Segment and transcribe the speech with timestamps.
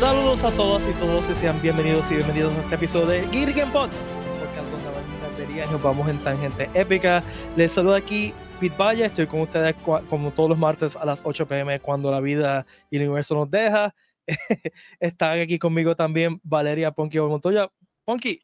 [0.00, 3.70] Saludos a todas y todos y sean bienvenidos y bienvenidos a este episodio de Girgen
[3.70, 3.90] Pod,
[4.38, 7.22] porque hablamos de y nos vamos en tangente épica.
[7.54, 9.74] Les saludo aquí Pete Valle, estoy con ustedes
[10.08, 13.50] como todos los martes a las 8 pm cuando la vida y el universo nos
[13.50, 13.94] deja.
[15.00, 17.70] Están aquí conmigo también Valeria Ponky Montoya.
[18.06, 18.42] Ponky.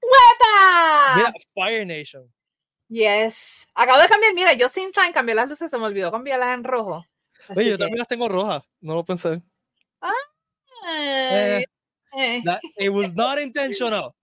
[0.00, 1.16] ¡Huepa!
[1.16, 2.32] Mira, Fire Nation.
[2.88, 3.66] Yes.
[3.74, 6.62] Acabo de cambiar, mira, yo sin time cambié las luces, se me olvidó cambiarlas en
[6.62, 7.04] rojo.
[7.56, 9.42] Oye, yo también las tengo rojas, no lo pensé.
[10.00, 10.12] Ah,
[10.88, 11.64] eh,
[12.16, 12.42] eh.
[12.78, 14.14] it was not intentional.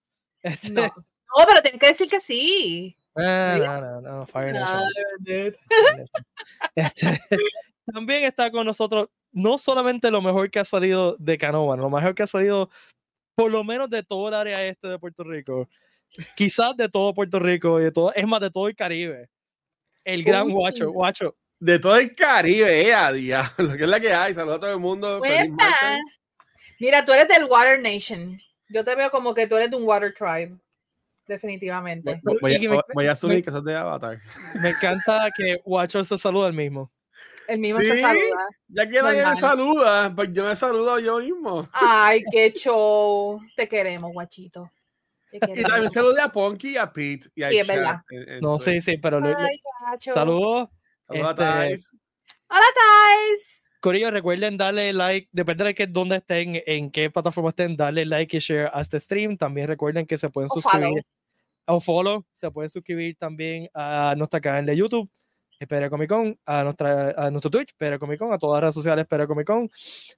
[0.42, 0.84] Este no.
[0.84, 1.46] no.
[1.48, 2.96] pero tengo que decir que sí.
[3.16, 4.90] Ah, no, no, no, Fire Nation.
[6.76, 7.20] Este,
[7.94, 12.16] también está con nosotros no solamente lo mejor que ha salido de Canova, lo mejor
[12.16, 12.70] que ha salido
[13.36, 15.70] por lo menos de todo el área este de Puerto Rico,
[16.36, 19.30] quizás de todo Puerto Rico y de todo, es más de todo el Caribe.
[20.04, 21.36] El gran Guacho, Guacho.
[21.60, 24.34] De todo el Caribe, eh, a lo que es la que hay.
[24.34, 25.22] Saludos a todo el mundo.
[26.80, 28.40] Mira, tú eres del Water Nation.
[28.70, 30.58] Yo te veo como que tú eres de un Water Tribe.
[31.28, 32.20] Definitivamente.
[32.42, 34.20] Voy, a, asumir que sos de Avatar.
[34.56, 36.92] Me encanta que Guacho se saluda el mismo.
[37.48, 38.48] El mismo se saluda.
[38.68, 41.70] Ya que nadie me saluda, pues yo me saludo yo mismo.
[41.72, 43.40] Ay, qué show.
[43.56, 44.72] Te queremos, guachito.
[45.32, 47.30] Y también saludé a Ponky y a Pete.
[47.36, 48.02] Y a sí, es verdad.
[48.42, 49.62] no, sí, sí, pero Ay,
[50.00, 50.70] saludos.
[51.08, 51.92] Saludos a este, Thais.
[52.50, 53.59] Hola, Thais.
[53.80, 58.36] Corillo, recuerden darle like, depende de que, dónde estén, en qué plataforma estén, darle like
[58.36, 59.38] y share a este stream.
[59.38, 61.04] También recuerden que se pueden suscribir
[61.66, 65.10] o follow, se pueden suscribir también a nuestra canal de YouTube
[65.60, 68.76] Espera Comic Con, a, nuestra, a nuestro Twitch, Espera Comic Con, a todas las redes
[68.76, 69.70] sociales Espera Comic Con.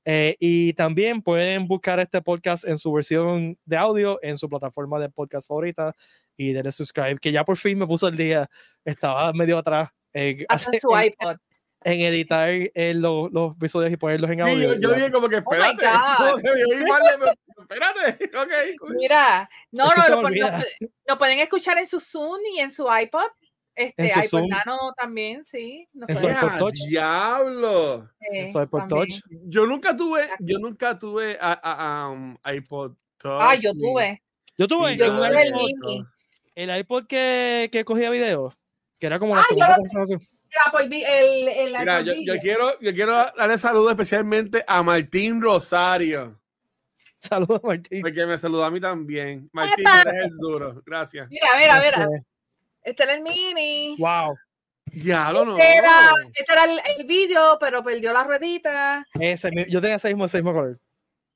[0.05, 4.99] Eh, y también pueden buscar este podcast en su versión de audio, en su plataforma
[4.99, 5.95] de podcast favorita
[6.37, 8.47] y denle subscribe, que ya por fin me puso el día,
[8.85, 9.89] estaba medio atrás.
[10.13, 10.45] Eh,
[10.79, 11.37] su iPod.
[11.83, 14.73] En, editar eh, los, los, episodios y ponerlos en audio.
[14.73, 15.85] Sí, yo, dije como que oh espérate.
[17.59, 18.75] espérate, okay.
[18.95, 20.29] Mira, no, no,
[21.07, 23.31] lo, pueden escuchar en su Zoom y en su iPod
[23.75, 25.87] este, iPod Nano también, sí.
[26.07, 26.75] Eso es por touch.
[26.87, 28.09] Diablo.
[28.19, 29.21] Eso es por touch.
[29.45, 33.41] Yo nunca tuve, yo nunca tuve a, a, um, iPod Touch.
[33.41, 34.21] Ah, yo tuve.
[34.57, 34.97] Yo tuve.
[34.97, 36.05] Yo tuve el mini.
[36.55, 38.53] El iPod que, que cogía video,
[38.99, 39.77] que era como la ah, segunda
[40.79, 46.39] el, el, el Mira, yo, yo, quiero, yo quiero darle saludos especialmente a Martín Rosario.
[47.19, 48.01] Saludos, Martín.
[48.01, 49.49] Porque me saludó a mí también.
[49.53, 50.81] Martín, eres el duro.
[50.85, 51.29] Gracias.
[51.29, 52.03] Mira, mira, mira.
[52.03, 52.27] Este,
[52.83, 53.95] este era el mini.
[53.97, 54.35] Wow.
[54.93, 55.57] Ya lo no.
[55.57, 59.05] Este era, este era el, el vídeo, pero perdió la ruedita.
[59.19, 60.79] Ese, yo tenía ese mismo, ese mismo color.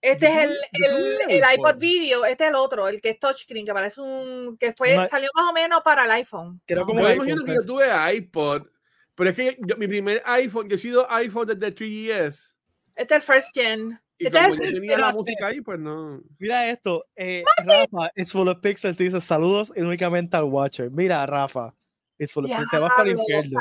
[0.01, 3.65] Este es el, el, el, iPod Video, este es el otro, el que es touchscreen,
[3.65, 4.55] que parece un.
[4.59, 6.61] que fue, salió más o menos para el iPhone.
[6.65, 8.67] Creo como yo imagino que yo tuve iPod,
[9.15, 12.53] pero es que yo, mi primer iPhone, yo he sido iPhone desde 3GS.
[12.95, 13.99] Este es el first gen.
[14.17, 16.21] Y este como yo tenía la música ahí, pues no.
[16.37, 20.89] Mira esto, eh, Rafa, it's full of pixels, dice saludos y únicamente al Watcher.
[20.89, 21.73] Mira, Rafa,
[22.17, 23.59] it's full of pixels, te vas para el infierno.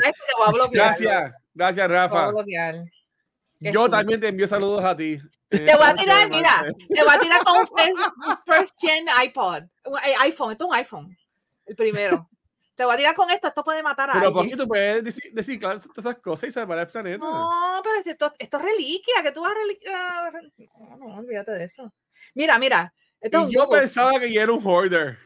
[0.71, 2.31] Gracias, gracias, Rafa.
[3.59, 5.19] Yo también te envío saludos a ti.
[5.49, 7.67] Te voy a tirar, mira, te voy a tirar con un
[8.45, 9.63] first gen iPod,
[10.05, 11.17] eh, iPhone, esto es un iPhone,
[11.65, 12.29] el primero.
[12.75, 14.49] Te voy a tirar con esto, esto puede matar a pero alguien.
[14.49, 17.25] Pero tú puedes decir, decir claro, todas esas cosas y salvar el planeta.
[17.25, 20.31] No, pero esto, esto es reliquia, que tú vas a reliquia.
[20.89, 21.93] No, no, olvídate de eso.
[22.33, 22.93] Mira, mira.
[23.21, 25.17] Esto y yo pensaba que yo era un hoarder.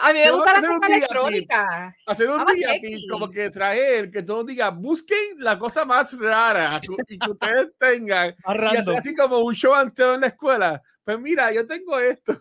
[0.00, 1.96] a mí me gusta la cosa electrónica.
[2.06, 2.74] Hacer un día
[3.08, 8.34] como que traer, que todos digan, busquen la cosa más rara y que ustedes tengan.
[8.72, 10.82] y hacer así como un show anteo en la escuela.
[11.04, 12.32] Pues mira, yo tengo esto.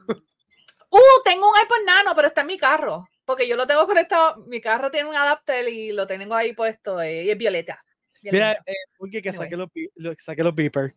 [0.92, 3.08] Uh, tengo un iPod Nano, pero está en mi carro.
[3.30, 7.00] Porque yo lo tengo conectado, mi carro tiene un adapter y lo tengo ahí puesto
[7.00, 7.80] eh, y es violeta.
[8.24, 9.70] Mira, eh, porque que saque los,
[10.18, 10.96] saque los beepers.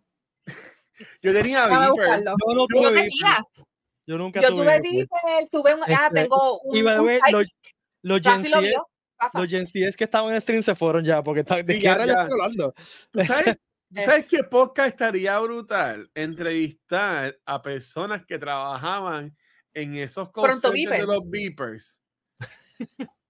[1.21, 2.25] Yo tenía beeper.
[2.25, 3.65] Yo no tuve yo.
[4.07, 5.49] Yo nunca yo tuve beeper.
[5.51, 6.87] Tuve un, ah, este, tengo un, y un
[7.33, 7.47] los,
[8.01, 8.47] los Gen
[9.35, 12.07] los Gen que estaban en stream se fueron ya, porque está, de sí, qué ya,
[12.07, 12.23] ya.
[12.23, 12.73] hablando.
[13.27, 13.59] ¿Sabes,
[13.91, 16.11] ¿Sabes qué podcast estaría brutal?
[16.15, 19.37] Entrevistar a personas que trabajaban
[19.75, 22.02] en esos conceptos de los beepers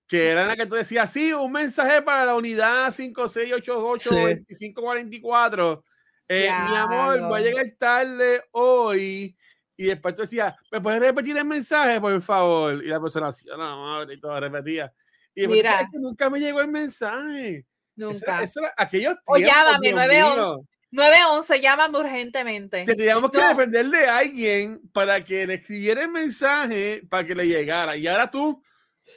[0.06, 5.82] que era la que tú decías, sí, un mensaje para la unidad 5688-2544.
[6.28, 9.34] Eh, mi amor, voy a llegar tarde hoy.
[9.76, 12.84] Y después tú decías, ¿me puedes repetir el mensaje, por favor?
[12.84, 14.92] Y la persona decía, no, madre, y todo repetía.
[15.34, 15.88] Y Mira.
[15.94, 17.64] nunca me llegó el mensaje.
[17.96, 18.42] Nunca.
[18.42, 20.68] Eso, era, aquellos o llámame, 911.
[20.90, 22.84] 911, llámame urgentemente.
[22.84, 27.46] Que teníamos que depender de alguien para que le escribiera el mensaje para que le
[27.46, 27.96] llegara.
[27.96, 28.62] Y ahora tú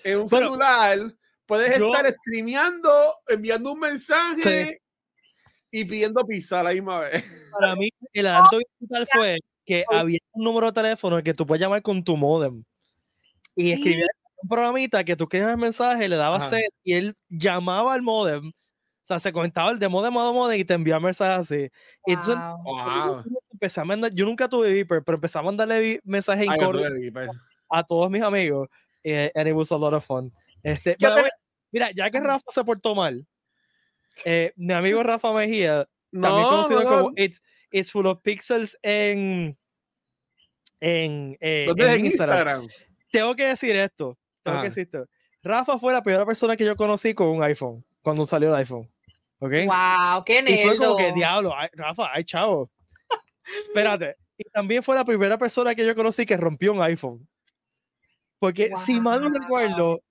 [0.05, 0.99] en un celular,
[1.47, 2.89] puedes estar streameando,
[3.27, 4.81] enviando un mensaje.
[5.71, 7.25] y pidiendo pizza a la misma vez.
[7.59, 11.59] Para mí, el adelanto digital fue que había un número de teléfono que tú puedes
[11.59, 12.63] llamar con tu modem
[13.55, 14.05] y escribir
[14.41, 18.49] un programita que tú escribías el mensaje, le dabas set y él llamaba al modem.
[18.49, 21.69] O sea, se conectaba el de modem a modem y te enviaba mensajes así.
[22.05, 22.35] Entonces,
[23.51, 26.91] empecé a mandar, yo nunca tuve Viper, pero empecé a mandarle mensajes en correo
[27.69, 28.69] a todos mis amigos.
[29.05, 30.33] Y eh, and it was a lot of fun.
[30.63, 30.97] Este,
[31.71, 33.23] mira, ya que Rafa se portó mal,
[34.25, 37.39] eh, mi amigo Rafa Mejía, también conocido como It's,
[37.71, 39.55] It's Full of Pixels en,
[40.79, 42.67] en, eh, en Instagram.
[43.11, 44.17] Tengo que decir esto.
[44.41, 45.07] Tengo que decir esto.
[45.43, 48.91] Rafa fue la primera persona que yo conocí con un iPhone, cuando salió el iPhone.
[49.37, 49.51] ¿Ok?
[49.67, 50.23] ¡Wow!
[50.25, 50.55] ¡Qué nerdo!
[50.55, 52.71] Y fue como que, diablo, Rafa, ay, chavo.
[53.67, 54.15] Espérate.
[54.35, 57.27] Y también fue la primera persona que yo conocí que rompió un iPhone.
[58.45, 60.03] Porque si mal no recuerdo,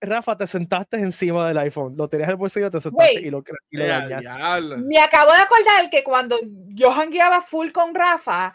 [0.00, 3.44] Rafa, te sentaste encima del iPhone, lo tenías en el bolsillo, te sentaste y lo,
[3.70, 4.76] y lo dañaste.
[4.78, 6.38] Me acabo de acordar que cuando
[6.68, 8.54] yo hangueaba full con Rafa,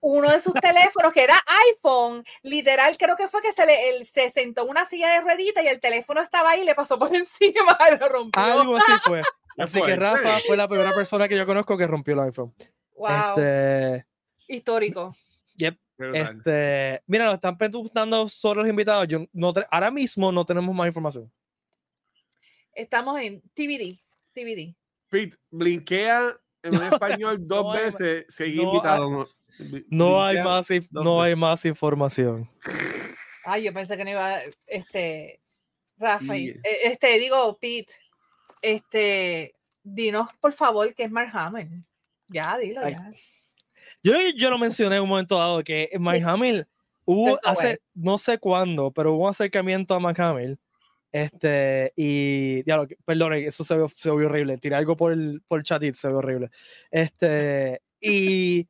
[0.00, 1.36] uno de sus teléfonos, que era
[1.70, 5.62] iPhone, literal, creo que fue que se, le, se sentó en una silla de ruedita
[5.62, 8.42] y el teléfono estaba ahí y le pasó por encima y lo rompió.
[8.42, 9.22] Algo así fue.
[9.58, 12.52] Así que Rafa fue la primera persona que yo conozco que rompió el iPhone.
[12.94, 13.38] Wow.
[13.38, 14.06] Este...
[14.48, 15.16] Histórico.
[15.54, 15.78] Yep.
[15.98, 19.08] Este, mira, nos están preguntando sobre los invitados.
[19.08, 21.32] Yo no ahora mismo no tenemos más información.
[22.74, 23.98] Estamos en TVD.
[24.34, 24.76] TVD.
[25.08, 29.28] Pete, blinkea en español dos veces hay invitado.
[29.88, 32.50] no, hay más, no hay más información.
[33.44, 34.40] Ay, yo pensé que no iba.
[34.66, 35.40] Este.
[35.98, 37.94] Rafa, e, este, digo, Pete,
[38.60, 41.32] este, dinos por favor qué es Mark.
[42.28, 43.12] Ya, dilo, ya.
[44.02, 46.66] Yo, yo lo mencioné en un momento dado que Mike Hamill
[47.04, 50.58] hubo hace, no sé cuándo, pero hubo un acercamiento a Mike Hamill.
[51.12, 52.62] Este, y,
[53.04, 54.58] perdón, eso se vio, se vio horrible.
[54.58, 56.50] Tiré algo por el, por el chat y se vio horrible.
[56.90, 58.68] Este, y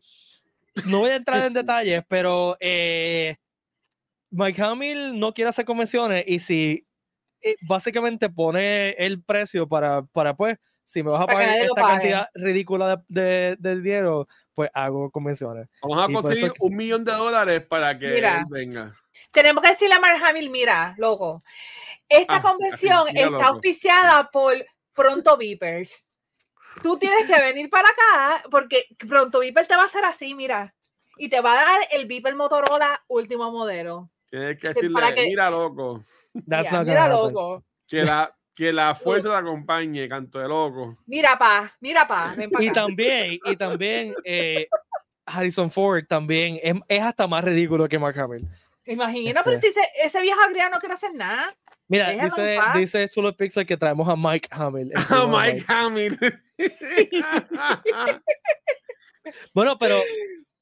[0.84, 3.36] no voy a entrar en detalles, pero eh,
[4.30, 6.86] Mike Hamill no quiere hacer convenciones y si
[7.40, 12.28] eh, básicamente pone el precio para, para pues, si me vas a pagar esta cantidad
[12.34, 15.68] ridícula de, de, dinero, pues hago convenciones.
[15.82, 18.96] Vamos a conseguir un millón de dólares para que venga.
[19.30, 21.44] Tenemos que decirle a Mark Hamill, mira, loco,
[22.08, 24.54] esta ah, convención está auspiciada por
[24.94, 26.08] Pronto Vipers.
[26.82, 30.74] Tú tienes que venir para acá porque Pronto Viper te va a hacer así, mira,
[31.18, 34.08] y te va a dar el Viper Motorola último modelo.
[34.30, 36.02] Tienes que decirle, mira, loco.
[36.34, 37.62] mira, loco.
[37.86, 40.96] Que la, que la fuerza te acompañe, canto de loco.
[41.06, 42.34] Mira, pa, mira, pa.
[42.58, 44.66] y también, y también eh,
[45.26, 48.48] Harrison Ford también es, es, hasta más ridículo que Mark Hamill.
[48.86, 49.72] Imagina, pero este.
[49.72, 51.54] si ese, ese viejo agria no quiere hacer nada.
[51.86, 54.90] Mira, dice, dice solo Pixel que traemos a Mike Hamill.
[54.96, 56.18] A Mike Hamill.
[59.52, 60.00] bueno, pero,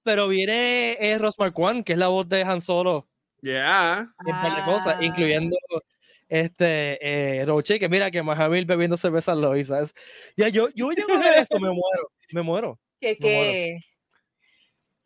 [0.03, 3.09] pero viene eh, Ross Marquand, que es la voz de Han Solo.
[3.41, 4.13] Ya.
[4.25, 4.65] Yeah.
[4.65, 5.57] cosas, incluyendo
[6.35, 9.75] este, eh, Roche, que mira que Mahamil bebiendo cerveza lo hizo.
[9.75, 9.95] ¿sabes?
[10.37, 12.81] Ya, yo, yo llego a ver eso, me muero, me muero.
[13.01, 13.79] Que, que,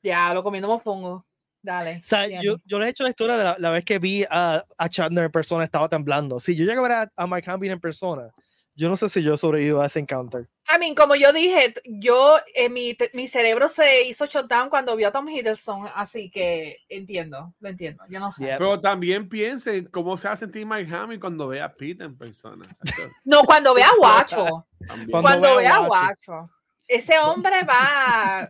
[0.02, 1.26] ya, lo comiendo mofongo.
[1.60, 1.98] Dale.
[1.98, 4.64] O sea, yo, yo, le he hecho la historia de la, vez que vi a,
[4.78, 6.40] a Chandler en persona, estaba temblando.
[6.40, 8.30] Si yo llego a ver a, a Mike Hamill en persona,
[8.78, 10.48] yo no sé si yo sobrevivo a ese encounter.
[10.72, 15.08] I mean, como yo dije, yo, eh, mi, mi, cerebro se hizo shutdown cuando vio
[15.08, 18.54] a Tom Hiddleston, así que entiendo, lo entiendo, yo no sé.
[18.56, 22.16] Pero también piensen cómo se va a sentir Mike Hamill cuando vea a Pete en
[22.16, 22.66] persona.
[23.24, 24.68] no, cuando vea a Guacho.
[25.10, 26.50] cuando, vea a Guacho.
[26.86, 28.48] Ese hombre va,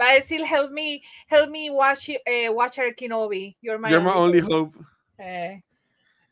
[0.00, 3.56] va a decir, help me, help me watch, eh, watch Kenobi.
[3.60, 4.78] You're my, only, hope.
[5.18, 5.62] Eh,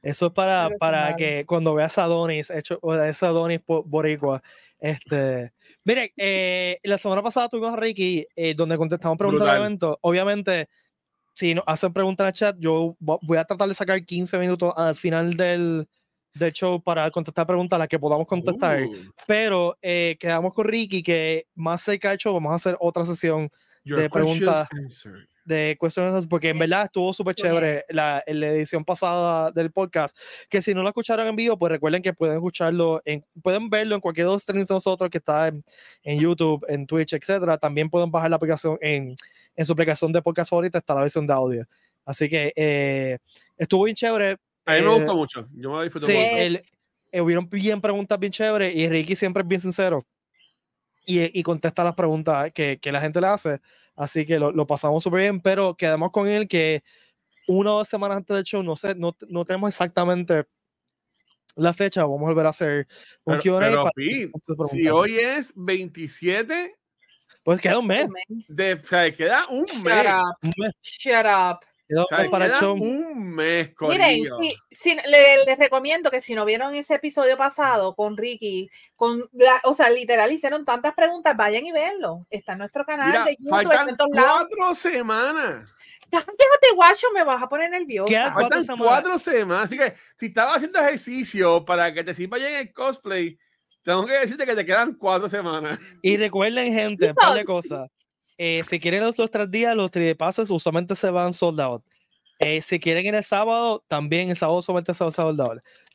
[0.06, 4.40] eso es para, para que cuando veas a Adonis, hecho, o ese Adonis boricua,
[4.78, 9.98] este, mire, eh, la semana pasada tuvimos a Ricky, eh, donde contestamos preguntas del evento.
[10.02, 10.68] Obviamente,
[11.34, 14.72] si nos hacen preguntas en el chat, yo voy a tratar de sacar 15 minutos
[14.76, 15.88] al final del,
[16.34, 18.84] del show para contestar preguntas a las que podamos contestar.
[18.84, 18.94] Uh.
[19.26, 23.50] Pero eh, quedamos con Ricky que más cerca de hecho vamos a hacer otra sesión
[23.82, 24.68] de preguntas
[25.46, 30.16] de cuestiones porque en verdad estuvo súper chévere la, la, edición pasada del podcast
[30.48, 33.94] que si no lo escucharon en vivo pues recuerden que pueden escucharlo en, pueden verlo
[33.94, 35.64] en cualquier dos streams de nosotros que está en,
[36.02, 37.56] en, YouTube en Twitch etcétera.
[37.58, 39.14] También pueden bajar la aplicación en,
[39.54, 41.66] en su aplicación de podcast favorita está la versión de audio.
[42.04, 43.18] Así que eh,
[43.56, 46.68] estuvo bien chévere a mí me gustó eh, mucho yo me disfruté sí, mucho.
[47.12, 50.02] eh, hubieron bien preguntas bien chéveres y Ricky siempre es bien sincero
[51.06, 53.60] y, y contesta las preguntas que, que la gente le hace
[53.96, 56.84] Así que lo, lo pasamos súper bien, pero quedamos con él que
[57.48, 60.44] una o dos semanas antes del show, no sé, no, no tenemos exactamente
[61.56, 62.86] la fecha, vamos a volver a hacer
[63.24, 63.90] un Q&A.
[64.70, 66.76] Si hoy es 27,
[67.42, 68.06] pues queda un mes.
[68.48, 70.06] De, o sea, queda un mes.
[70.42, 70.72] Un mes.
[70.82, 71.65] Shut up.
[71.88, 73.72] Queda, un mes.
[73.80, 74.24] Miren,
[74.70, 79.74] si, les, recomiendo que si no vieron ese episodio pasado con Ricky, con la, o
[79.74, 82.26] sea, literal hicieron tantas preguntas, vayan y verlo.
[82.28, 83.50] Está en nuestro canal de YouTube.
[83.50, 85.72] Faltan cuatro semanas.
[86.10, 88.12] Déjate, guacho, me vas a poner nervioso.
[88.12, 89.66] Faltan cuatro semanas.
[89.66, 93.38] Así que si estabas haciendo ejercicio para que te sirva en el cosplay,
[93.82, 95.78] tengo que decirte que te quedan cuatro semanas.
[96.02, 97.88] Y recuerden, gente, un par de cosas.
[98.38, 101.82] Eh, si quieren los, los tres días, los pases usualmente se van soldados.
[102.38, 105.40] Eh, si quieren en el sábado, también el sábado solamente se va sold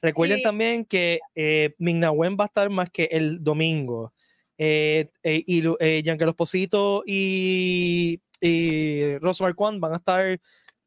[0.01, 4.11] Recuerden también que eh, Mignawen va a estar más que el domingo.
[4.57, 5.61] Eh, y
[6.03, 10.39] Giancarlo Esposito y y Rosemary Kwan van a estar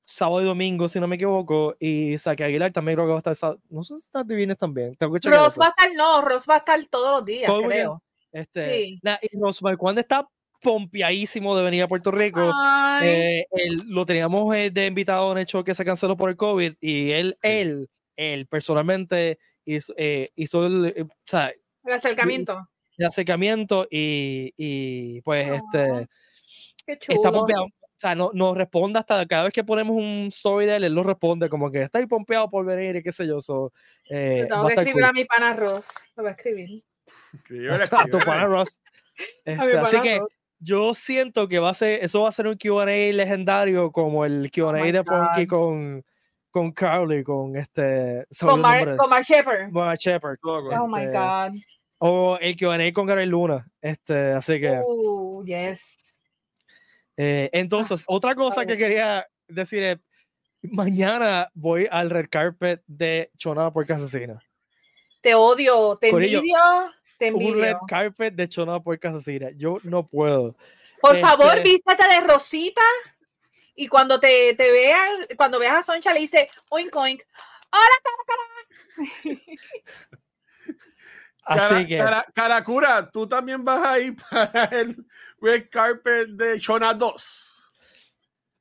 [0.03, 3.33] sábado y domingo, si no me equivoco, y Saque Aguilar también creo que va a
[3.33, 4.95] estar, no sé si está divines también.
[4.97, 8.03] Tengo que Ross va a estar, no, Ross va a estar todos los días, creo.
[8.33, 9.01] Este, sí.
[9.23, 10.29] y Rosemary Kwan está
[10.64, 12.50] pompeadísimo de venir a Puerto Rico.
[13.02, 13.47] Eh,
[13.87, 17.12] lo teníamos eh, de invitado en el show que se canceló por el COVID y
[17.12, 21.52] él, él, él personalmente hizo, eh, hizo el, o sea,
[21.85, 22.68] el acercamiento.
[22.97, 26.09] El acercamiento y, y pues este
[26.87, 27.64] Está pompeado.
[27.64, 30.94] O sea, no, nos responde hasta cada vez que ponemos un story de él, él
[30.94, 33.40] nos responde como que está ahí pompeado por venir y qué sé yo.
[33.40, 33.73] So,
[34.11, 35.88] eh, tengo que escribir a mi pana Ross.
[36.16, 36.85] Lo voy a escribir.
[37.92, 38.80] A tu pana Ross.
[39.44, 40.21] Este, así que
[40.59, 44.51] yo siento que va a ser, eso va a ser un QA legendario como el
[44.51, 46.05] QA oh de Punky con,
[46.51, 48.27] con Carly, con este.
[48.41, 49.71] Con, Mar, con Mark Shepard.
[49.71, 50.39] Mark Shepard.
[50.43, 51.53] Oh my este, God.
[51.99, 53.67] O el QA con Gary Luna.
[53.81, 54.81] Este, así que.
[54.85, 55.97] Oh, yes.
[57.17, 59.99] Eh, entonces, ah, otra cosa que quería decir es,
[60.63, 64.41] mañana voy al red carpet de Chona por Asesina.
[65.21, 66.43] Te odio, te envidio,
[67.18, 67.54] te envidio.
[67.54, 69.50] Un red carpet de Chona por Asesina.
[69.56, 70.56] Yo no puedo.
[71.00, 72.83] Por favor, este vístete de rosita
[73.75, 77.23] y cuando te, te veas, cuando veas a Soncha le dice oink oink.
[77.71, 79.40] Hola, cara, cara.
[81.44, 82.02] Así que.
[82.33, 84.97] Caracura, tú también vas a ir para el
[85.40, 87.50] red carpet de Shona 2.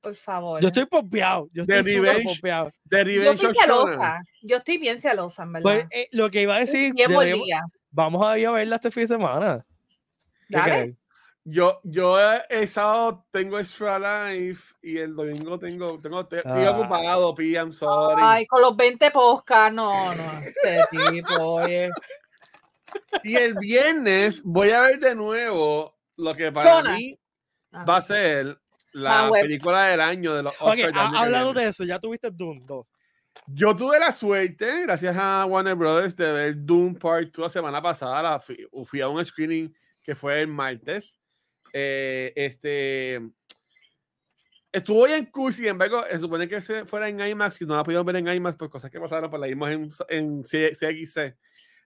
[0.02, 0.62] Por favor.
[0.62, 1.50] Yo estoy pompeado.
[1.54, 2.74] Yo estoy pompeado.
[2.90, 4.18] yo estoy celosa.
[4.42, 5.64] Yo estoy bien celosa, en verdad.
[5.64, 6.94] Pues, eh, lo que iba a decir.
[7.94, 9.66] Vamos a ir a verla este fin de semana.
[10.50, 10.98] Dale.
[11.46, 12.18] Yo, yo
[12.50, 16.72] el sábado tengo Extra Life y el domingo tengo, tengo estoy ah.
[16.72, 18.22] ocupado, P, I'm sorry.
[18.24, 20.80] Ay, con los 20 podcasts, no, no, este
[21.12, 21.90] tipo, oye.
[23.24, 27.20] Y el viernes voy a ver de nuevo lo que para mí
[27.88, 28.58] va a ser
[28.94, 30.94] la película del año de los Oscars.
[30.96, 32.86] hablando de eso, ya tuviste Doom 2.
[33.48, 37.82] Yo tuve la suerte, gracias a Warner Brothers, de ver Doom Part 2 la semana
[37.82, 38.40] pasada.
[38.40, 41.18] fui, a un screening que fue el martes.
[41.74, 43.22] Eh, este
[44.74, 47.84] estuvo en cool, sin embargo, se supone que se fuera en IMAX y no la
[47.84, 51.38] pudieron ver en IMAX por cosas que pasaron, pues la vimos en, en CXC.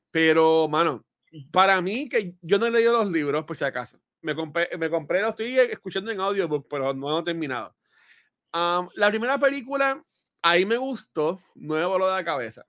[0.10, 1.06] Pero, mano,
[1.52, 4.00] para mí, que yo no he leído los libros, por si acaso.
[4.22, 7.76] Me compré, me compré, lo estoy escuchando en audiobook, pero no he terminado.
[8.54, 10.04] la primera película,
[10.42, 12.66] ahí me gustó, no me voló de la cabeza.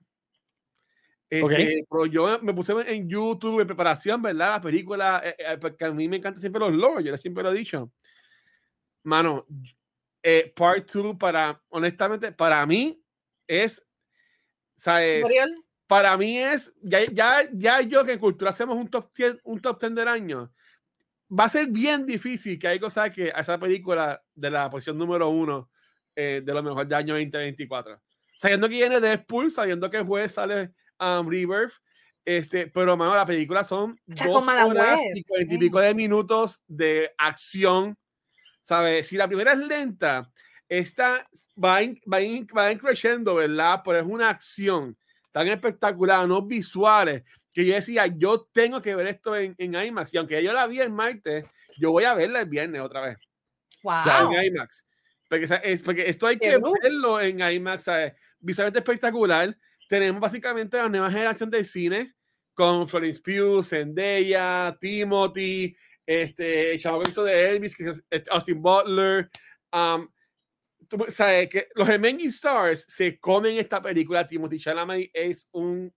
[1.29, 4.49] Este, Pero yo me puse en YouTube en preparación, ¿verdad?
[4.49, 7.51] La película, eh, eh, porque a mí me encantan siempre los logos, yo siempre lo
[7.51, 7.91] he dicho.
[9.03, 9.45] Mano,
[10.23, 13.01] eh, Part 2 para, honestamente, para mí
[13.47, 13.85] es,
[14.75, 15.25] ¿sabes?
[15.85, 19.59] para mí es, ya, ya, ya yo que en cultura hacemos un top 10, un
[19.59, 20.51] top 10 del año,
[21.31, 24.97] va a ser bien difícil que hay cosas que a esa película de la posición
[24.97, 25.69] número uno
[26.21, 27.97] eh, de lo mejor del año 2024.
[28.35, 31.75] Sabiendo que viene Deadpool, sabiendo que jueves sale um, Rebirth,
[32.25, 37.13] este, pero mano, la película son dos horas y cuarenta y pico de minutos de
[37.17, 37.97] acción,
[38.61, 39.07] ¿sabes?
[39.07, 40.29] Si la primera es lenta,
[40.67, 41.79] esta va,
[42.11, 42.19] va,
[42.55, 43.81] va creciendo, ¿verdad?
[43.85, 44.97] Pero es una acción
[45.31, 47.23] tan espectacular, unos visuales,
[47.53, 50.13] que yo decía, yo tengo que ver esto en, en IMAX.
[50.13, 51.45] Y aunque yo la vi el martes,
[51.77, 53.17] yo voy a verla el viernes otra vez.
[53.83, 54.33] Wow.
[54.33, 54.85] en IMAX.
[55.29, 58.13] Porque, es, porque esto hay que verlo en IMAX, ¿sabes?
[58.39, 59.55] Visualmente espectacular.
[59.87, 62.15] Tenemos básicamente la nueva generación del cine
[62.53, 68.61] con Florence Pugh, Zendaya, Timothy, este, el chavo que de Elvis, que es este, Austin
[68.61, 69.29] Butler.
[69.71, 70.09] Um,
[70.87, 74.25] tú sabes que los Remaining Stars se comen esta película.
[74.25, 75.93] Timothy Chalamet es un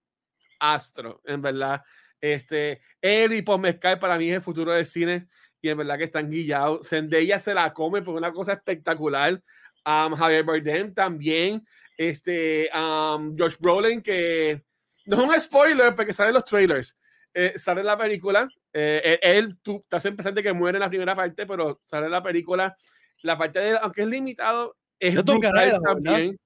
[0.61, 1.83] astro, en verdad.
[2.21, 5.27] Este, él y Paul para mí es el futuro del cine
[5.63, 6.89] y en verdad que están guillados.
[6.89, 9.41] Zendaya se la come por una cosa espectacular.
[9.87, 11.65] Um, Javier Bardem también.
[11.97, 14.61] Este, um, Josh Brolin que
[15.07, 16.99] no es un spoiler porque salen los trailers.
[17.33, 18.49] Eh, sale la película.
[18.73, 22.77] Eh, él, tú estás empezando que muere en la primera parte, pero sale la película.
[23.23, 26.37] La parte de aunque es limitado, es Don brutal también.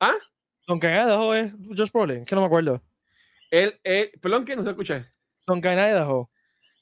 [0.00, 0.14] ¿Ah?
[0.66, 2.82] Don Cagada es Josh Brolin, que no me acuerdo.
[3.50, 3.78] Él,
[4.20, 5.06] perdón, que no te escuché.
[5.46, 6.08] Don Cagada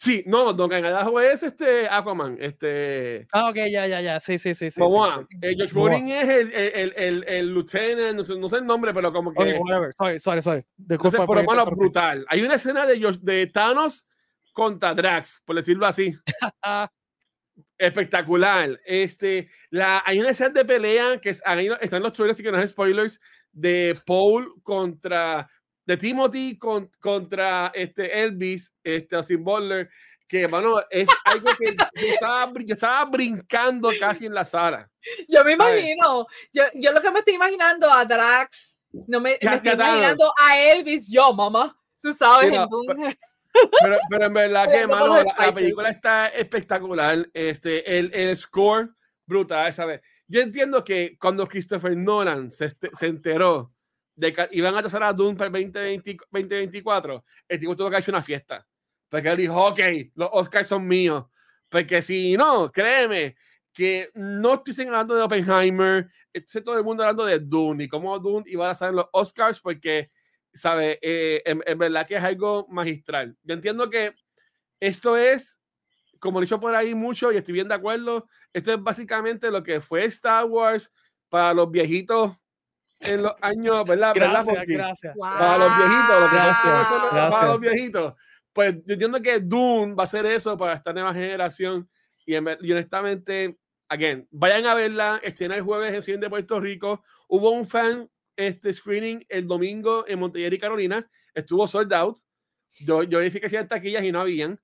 [0.02, 3.24] Sí, no, Don Cagadajo es este Aquaman, este...
[3.32, 4.68] Ah, ok, ya, ya, ya, sí, sí, sí.
[4.68, 8.48] sí, Vamos sí, sí, Josh Brolin es el, el, el, el, lieutenant, no sé, no
[8.48, 9.40] sé, el nombre, pero como que...
[9.40, 10.66] Okay, whatever, sorry, sorry, sorry.
[10.76, 12.26] Entonces, por lo menos brutal.
[12.28, 14.08] Hay una escena de, de Thanos
[14.52, 16.12] contra Drax, por decirlo así.
[17.78, 18.80] Espectacular.
[18.84, 22.50] Este, la, hay una escena de pelea que es, ahí están los trailers y que
[22.50, 23.20] no hay spoilers
[23.52, 25.48] de Paul contra
[25.84, 29.90] de Timothy con, contra este Elvis, este Austin Butler,
[30.28, 34.90] que mano, es algo que yo estaba, yo estaba, brincando casi en la sala.
[35.28, 39.54] Yo me imagino, yo, yo, lo que me estoy imaginando a Drax, no me, me
[39.56, 42.50] estoy imaginando a Elvis, yo, mamá, tú sabes.
[43.82, 48.94] pero, pero, en verdad que, mano, la, la, película está espectacular, este, el, el score
[49.26, 50.00] brutal, ¿sabes?
[50.28, 53.71] Yo entiendo que cuando Christopher Nolan se, se enteró
[54.14, 58.14] de que iban a pasar a Doom para el 2024, el tipo tuvo que hacer
[58.14, 58.66] una fiesta.
[59.08, 59.80] Porque él dijo, ok,
[60.14, 61.24] los Oscars son míos.
[61.68, 63.36] Porque si no, créeme,
[63.72, 68.18] que no estoy señalando de Oppenheimer, estoy todo el mundo hablando de Dune y cómo
[68.18, 70.10] Dune iba a salir los Oscars porque,
[70.52, 70.98] ¿sabe?
[71.00, 73.36] Eh, en, verdad que es algo magistral.
[73.42, 74.14] Yo entiendo que
[74.80, 75.60] esto es,
[76.18, 79.62] como he dicho por ahí mucho y estoy bien de acuerdo, esto es básicamente lo
[79.62, 80.92] que fue Star Wars
[81.28, 82.36] para los viejitos
[83.04, 84.12] en los años, ¿verdad?
[84.14, 84.64] Gracias, ¿verdad?
[84.66, 85.16] gracias.
[85.18, 88.14] Para los viejitos, gracias, para los viejitos.
[88.52, 91.88] Pues yo entiendo que Dune va a ser eso para esta nueva generación.
[92.26, 95.20] Y, y honestamente, again, vayan a verla.
[95.22, 97.02] Estrena el jueves en Cine de Puerto Rico.
[97.28, 101.10] Hubo un fan este screening el domingo en Montevideo y Carolina.
[101.34, 102.18] Estuvo sold out.
[102.80, 104.60] Yo, yo dije que hacían taquillas y no habían.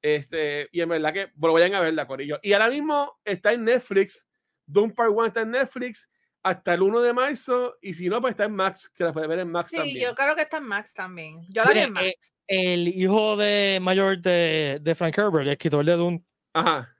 [0.00, 2.38] Este, y en verdad que, bueno, vayan a verla, Corillo.
[2.42, 4.28] Y ahora mismo está en Netflix.
[4.66, 6.11] Doom Part 1 está en Netflix
[6.42, 9.26] hasta el 1 de marzo y si no, pues está en Max, que la puede
[9.26, 9.96] ver en Max sí, también.
[9.96, 11.46] Sí, yo creo que está en Max también.
[11.48, 12.34] Yo la vi en Max.
[12.46, 16.94] el hijo de mayor de, de Frank Herbert, el escritor de Dune, Ajá.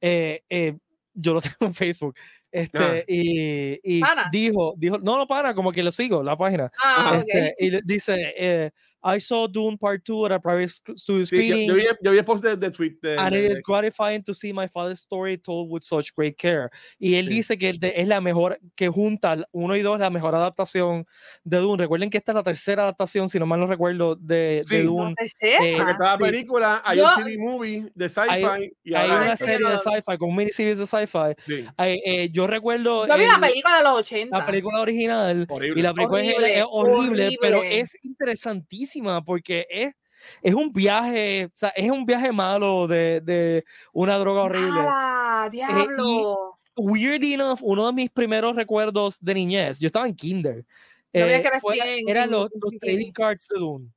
[0.00, 0.76] Eh, eh,
[1.14, 2.14] yo lo tengo en Facebook.
[2.50, 3.04] Este, ah.
[3.08, 6.70] y, y dijo, dijo, no, no para, como que lo sigo, la página.
[6.82, 7.68] Ah, este, okay.
[7.68, 8.70] Y dice, eh,
[9.04, 11.52] I saw Dune Part 2 at a private studio screening.
[11.52, 13.00] Sí, yo, yo, vi, yo vi el post de, de tweet.
[13.02, 16.70] De, and it is gratifying to see my father's story told with such great care.
[16.98, 17.34] Y él sí.
[17.34, 21.04] dice que es la mejor, que junta uno y dos, la mejor adaptación
[21.42, 21.82] de Dune.
[21.82, 24.76] Recuerden que esta es la tercera adaptación, si no mal no recuerdo, de, sí.
[24.76, 25.14] de Dune.
[25.40, 28.44] Eh, Porque cada película hay yo, un TV movie de sci-fi.
[28.44, 31.34] Hay, y hay una serie de sci-fi, con miniseries de sci-fi.
[31.46, 31.66] Sí.
[31.78, 33.08] Eh, yo recuerdo.
[33.08, 34.38] Yo vi la película de los 80.
[34.38, 35.46] La película original.
[35.48, 35.80] Horrible.
[35.80, 38.91] Y la película horrible, es, horrible, horrible, pero es interesantísima
[39.24, 39.94] porque es,
[40.42, 44.80] es un viaje, o sea, es un viaje malo de, de una droga horrible.
[44.86, 46.58] ¡Ah, diablo!
[46.58, 50.64] Eh, weird enough, uno de mis primeros recuerdos de niñez, yo estaba en kinder.
[51.12, 51.76] Eh, fue,
[52.06, 53.88] eran los, los, trading cards de Dune.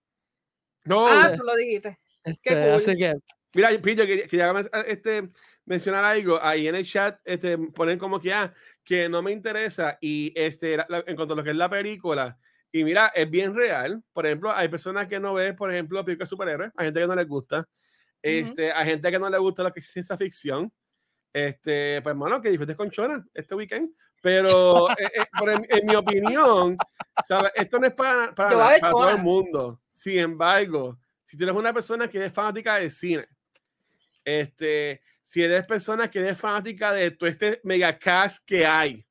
[0.84, 1.98] No, ah, tú lo dijiste.
[2.24, 2.74] Este, Qué cool.
[2.74, 3.14] Así que,
[3.54, 4.54] Mira, Pillo, quería, quería
[4.86, 5.24] este,
[5.66, 6.38] mencionar algo.
[6.42, 8.54] Ahí en el chat este, ponen como que, ah,
[8.84, 9.98] que no me interesa.
[10.02, 12.38] Y este, la, en cuanto a lo que es la película,
[12.76, 14.04] y mira, es bien real.
[14.12, 16.72] Por ejemplo, hay personas que no ven, por ejemplo, películas de superhéroes.
[16.76, 17.66] Hay gente que no les gusta.
[18.22, 18.74] Este, uh -huh.
[18.76, 20.70] Hay gente que no le gusta lo que es ciencia ficción.
[21.32, 23.92] Este, pues, hermano, que disfrutes con Chona este weekend.
[24.22, 26.78] Pero, eh, eh, en, en, mi opinión,
[27.26, 27.54] ¿sabes?
[27.56, 29.82] esto no es para, para, para todo el mundo.
[29.94, 33.26] Sin embargo, si tú eres una persona que es fanática del cine,
[34.26, 39.08] este, si eres persona que eres fanática de todo este mega cast que hay,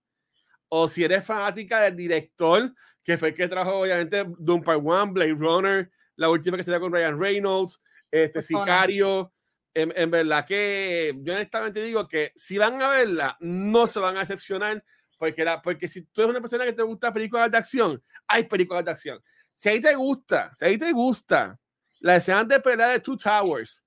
[0.68, 2.70] o si eres fanática del director,
[3.04, 6.70] que fue el que trajo obviamente Doom Part 1, Blade Runner, la última que se
[6.70, 9.32] dio con Ryan Reynolds, este Sicario.
[9.76, 14.16] En, en, verdad que yo honestamente digo que si van a verla, no se van
[14.16, 14.84] a decepcionar,
[15.18, 18.44] porque, la, porque si tú eres una persona que te gusta películas de acción, hay
[18.44, 19.22] películas de acción.
[19.52, 21.58] Si ahí te gusta, si ahí te gusta
[21.98, 23.84] la escena de pelea de Two Towers,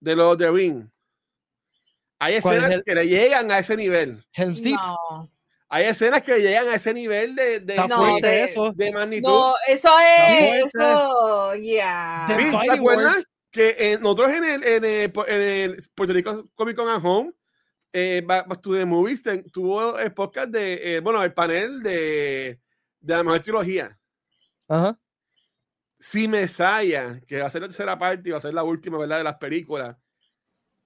[0.00, 0.88] de los de Ring,
[2.18, 4.24] hay escenas que le llegan a ese nivel.
[4.32, 4.76] Helm's Deep.
[4.76, 5.30] No.
[5.68, 8.72] Hay escenas que llegan a ese nivel de, de, no, de, de eso.
[8.72, 9.28] de magnitud.
[9.28, 10.66] No, eso es.
[10.66, 12.26] eso, ya.
[12.28, 12.50] Yeah.
[12.50, 16.76] ¿Sí, ¿Te acuerdas que eh, nosotros en el, en, el, en el Puerto Rico Comic
[16.76, 17.32] Con at Home,
[17.92, 22.60] eh, Back to the Movies, ten, tuvo el podcast de, eh, bueno, el panel de,
[23.00, 23.98] de la mejor trilogía.
[24.68, 24.90] Ajá.
[24.90, 24.98] Uh -huh.
[25.98, 28.98] Si Messiah, que va a ser la tercera parte y va a ser la última,
[28.98, 29.18] ¿verdad?
[29.18, 29.96] De las películas.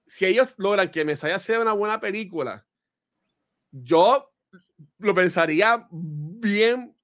[0.05, 2.65] Si ellos logran que Messiah sea una buena película,
[3.71, 4.28] yo
[4.97, 6.95] lo pensaría bien,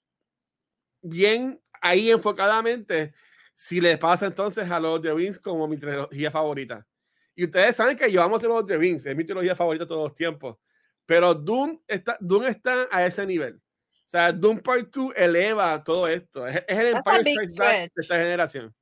[1.02, 3.14] bien ahí enfocadamente
[3.54, 6.86] si les pasa entonces a los The Rings como mi trilogía favorita.
[7.36, 10.14] Y ustedes saben que yo amo los The Rings, es mi trilogía favorita todos los
[10.16, 10.58] tiempos.
[11.06, 13.56] Pero Doom está, Doom está a ese nivel.
[13.56, 16.48] O sea, Doom Part 2 eleva todo esto.
[16.48, 18.76] Es, el Empire Strikes Back de esta generación.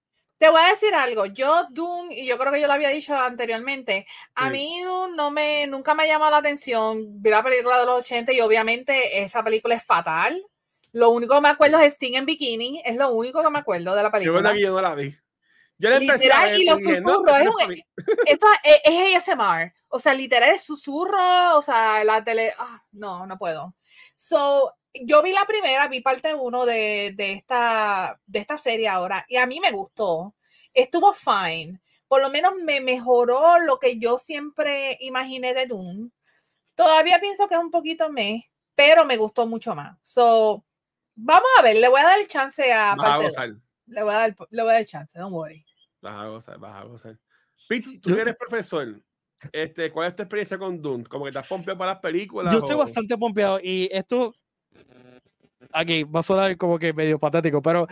[0.43, 3.15] Te voy a decir algo, yo Doom, y yo creo que yo lo había dicho
[3.15, 7.79] anteriormente, a mí Doom no me, nunca me ha llamado la atención, vi la película
[7.79, 10.45] de los 80 y obviamente esa película es fatal,
[10.91, 13.95] lo único que me acuerdo es Sting en bikini, es lo único que me acuerdo
[13.95, 14.51] de la película.
[14.51, 15.15] Yo, yo no la vi.
[15.77, 17.83] Yo le literal, y los susurros, es, un,
[18.25, 23.25] esto es, es, ASMR, o sea, literal es susurro, o sea, la tele, ah, no,
[23.25, 23.75] no puedo.
[24.17, 29.25] So, yo vi la primera, vi parte uno de, de, esta, de esta serie ahora,
[29.27, 30.35] y a mí me gustó,
[30.73, 36.11] estuvo fine, por lo menos me mejoró lo que yo siempre imaginé de Doom.
[36.75, 39.97] Todavía pienso que es un poquito me, pero me gustó mucho más.
[40.03, 40.63] So,
[41.15, 42.95] Vamos a ver, le voy a dar el chance a.
[42.95, 43.55] Vas a gozar.
[43.85, 45.65] Le voy a dar, le voy a dar el chance, don't worry.
[46.01, 47.19] Vas a gozar, vas a gozar.
[47.67, 49.01] Pete, tú eres profesor.
[49.51, 51.03] Este, ¿Cuál es tu experiencia con Dune?
[51.05, 52.53] ¿Como que estás pompeado para las películas?
[52.53, 54.33] Yo estoy bastante pompeado y esto.
[55.71, 57.87] Aquí va a sonar como que medio patético, pero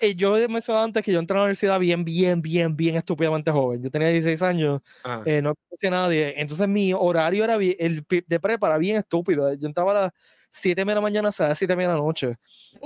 [0.00, 2.96] eh, yo he mencionado antes que yo entré a la universidad bien, bien, bien, bien
[2.96, 3.82] estúpidamente joven.
[3.82, 4.82] Yo tenía 16 años,
[5.24, 6.34] eh, no conocía a nadie.
[6.36, 9.52] Entonces mi horario era bien, el de prepa era bien estúpido.
[9.54, 10.12] Yo entraba a las
[10.50, 12.36] 7 de la mañana hasta las 7 de la noche.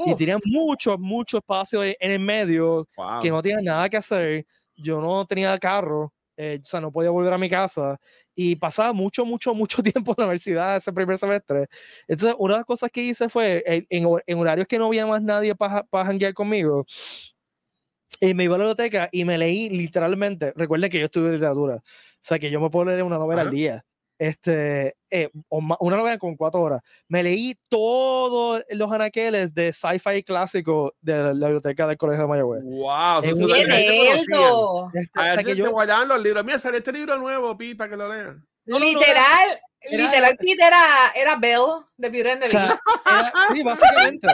[0.06, 2.88] Y tenía mucho, mucho espacio en el medio
[3.22, 4.46] que no tenía nada que hacer.
[4.76, 7.98] Yo no tenía carro, eh, o sea, no podía volver a mi casa.
[8.34, 11.66] Y pasaba mucho, mucho, mucho tiempo en la universidad ese primer semestre.
[12.06, 15.22] Entonces, una de las cosas que hice fue, en, en horarios que no había más
[15.22, 16.86] nadie para pa janguear conmigo,
[18.20, 21.76] eh, me iba a la biblioteca y me leí literalmente, recuerden que yo estudio literatura,
[21.76, 21.82] o
[22.20, 23.84] sea que yo me puedo leer una novela al día
[24.18, 26.80] este, eh, una novela con cuatro horas.
[27.08, 32.62] Me leí todos los anaqueles de sci-fi clásico de la biblioteca del Colegio de Mayagüez.
[32.64, 33.22] ¡Wow!
[33.22, 34.90] Es eso!
[34.92, 35.70] Este, a o sea, que yo...
[35.70, 36.44] guardaban los libros.
[36.44, 38.46] Mira, sale este libro nuevo, Pi, para que lo lean.
[38.66, 39.60] Literal,
[39.90, 42.80] Literal, era, era Bell de Beauty and the Beast.
[43.54, 44.28] sí, básicamente.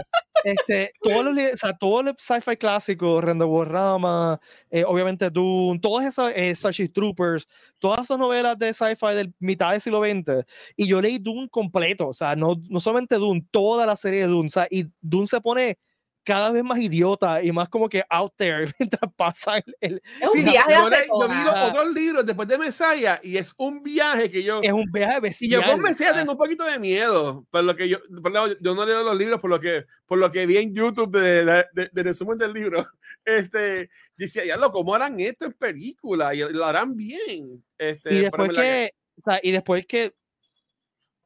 [0.44, 6.06] este, todos los, o sea, todo el sci-fi clásico, Rendo Warrama, eh, obviamente Dune, todas
[6.06, 7.46] esas eh, Starship Troopers,
[7.78, 10.44] todas esas novelas de sci-fi del mitad del siglo XX.
[10.76, 14.28] Y yo leí Dune completo, o sea, no, no solamente Dune, toda la serie de
[14.28, 14.46] Dune.
[14.46, 15.78] O sea, y Dune se pone
[16.24, 20.02] cada vez más idiota y más como que out there mientras pasa el...
[20.20, 24.30] es un viaje yo, yo vi otros libros después de Mesaya y es un viaje
[24.30, 24.60] que yo...
[24.62, 25.48] Es un viaje bestial.
[25.48, 28.58] Y yo con Mesaya tengo un poquito de miedo, por lo que yo, por lo,
[28.58, 31.44] yo no leo los libros por lo que, por lo que vi en YouTube de,
[31.44, 32.84] de, de, resumen del libro.
[33.26, 36.34] Este, decía, ya lo, ¿cómo harán esto en película?
[36.34, 37.64] Y lo harán bien.
[37.78, 40.14] Este, y después que, o sea, y después que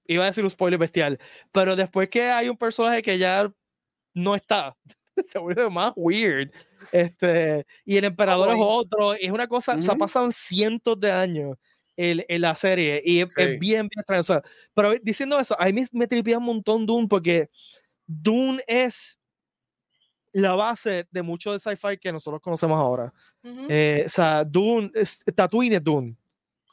[0.07, 1.19] iba a decir un spoiler bestial,
[1.53, 3.53] pero después que hay un personaje que ya
[4.15, 4.77] no está.
[5.33, 6.51] Se vuelve más weird.
[6.93, 9.15] Este, y el emperador es otro.
[9.15, 11.57] Es una cosa, o sea, pasan cientos de años
[11.97, 14.41] en, en la serie y es, bien, bien extraño.
[14.73, 17.51] pero diciendo eso, a mí me, me un montón Dune porque
[18.07, 19.19] Dune es
[20.33, 23.13] la base de mucho de sci-fi que nosotros conocemos ahora.
[23.43, 26.17] Eh, o sea, Dune, es, Tatooine es Dune.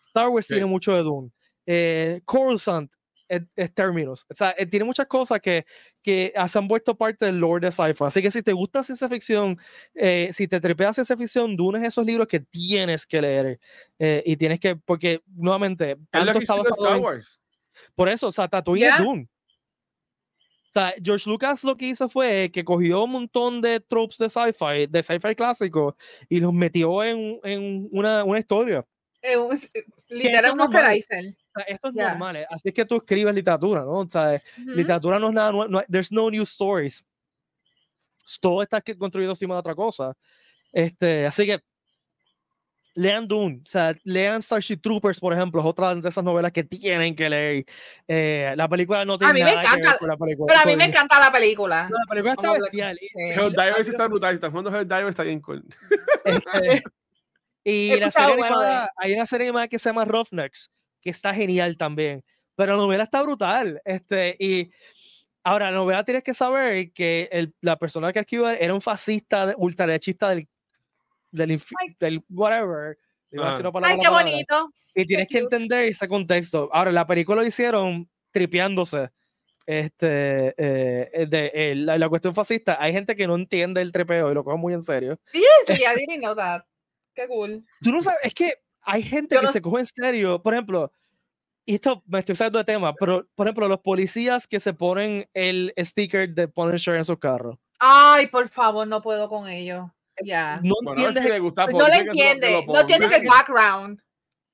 [0.08, 1.32] Star Wars tiene mucho de Dune.
[1.66, 2.92] Eh, Coruscant
[3.28, 4.26] es, términos.
[4.30, 5.66] O sea, eh, tiene muchas cosas que,
[6.02, 8.04] que se han vuelto parte del lore de sci-fi.
[8.06, 9.60] Así que si te gusta ciencia ficción,
[9.94, 13.60] eh, si te trepeas ciencia ficción, Dune es esos libros que tienes que leer.
[14.00, 17.40] Eh, y tienes que, porque nuevamente, tanto está Star Wars.
[17.96, 19.30] por eso, o sea, Tatooine es Dune.
[20.70, 24.30] O sea, George Lucas lo que hizo fue que cogió un montón de tropes de
[24.30, 25.96] sci-fi, de sci-fi clásico,
[26.28, 28.86] y los metió en, en una, una historia.
[30.10, 30.58] literal, un
[31.68, 32.48] esto es normal, ¿eh?
[32.50, 34.00] así es que tú escribes literatura, ¿no?
[34.00, 37.06] O sea, literatura no es nada, no, there's no new stories.
[38.42, 40.14] Todo está construido encima de otra cosa.
[40.72, 41.62] Este, así que
[42.96, 46.64] lean Dune, o sea, lean Starship Troopers, por ejemplo, es otra de esas novelas que
[46.64, 47.66] tienen que leer.
[48.08, 50.48] Eh, la película no tiene a mí me encanta, la película.
[50.48, 51.90] Pero a mí me encanta la película.
[51.90, 52.98] la película está bestial.
[53.14, 55.64] Hell Divers está brutal, si estás jugando Hell Divers está bien cool.
[56.24, 56.84] Este,
[57.64, 60.72] y la serie animada, hay una serie animada que se llama Roughnecks,
[61.06, 62.24] que está genial también.
[62.56, 63.80] Pero la novela está brutal.
[63.86, 64.72] Este, y
[65.44, 69.54] ahora, la novela tienes que saber que el, la persona que escribió era un fascista
[69.58, 70.48] ultraderechista del,
[71.32, 71.62] del,
[72.00, 72.98] del whatever.
[73.38, 73.60] Ah.
[73.84, 74.72] Ay, qué bonito.
[74.96, 76.70] Y tienes que entender ese contexto.
[76.74, 79.10] Ahora, la película lo hicieron tripeándose
[79.68, 82.78] este, eh, de, la, cuestión fascista.
[82.80, 85.20] Hay gente que no entiende el trepeo y lo coge muy en serio.
[85.32, 86.64] Sí, sí, I didn't know that.
[87.14, 87.64] Qué cool.
[87.82, 88.54] Tú no sabes, es que
[88.86, 90.92] hay gente que se coge en serio, por ejemplo,
[91.66, 95.28] y esto me estoy saliendo de tema, pero por ejemplo, los policías que se ponen
[95.34, 97.60] el sticker de Punisher en su carro.
[97.80, 99.92] Ay, por favor, no puedo con ello.
[100.24, 100.62] Ya.
[100.64, 101.24] No entiendes.
[101.24, 104.00] Si le gusta no le entiende, no entiendes el background.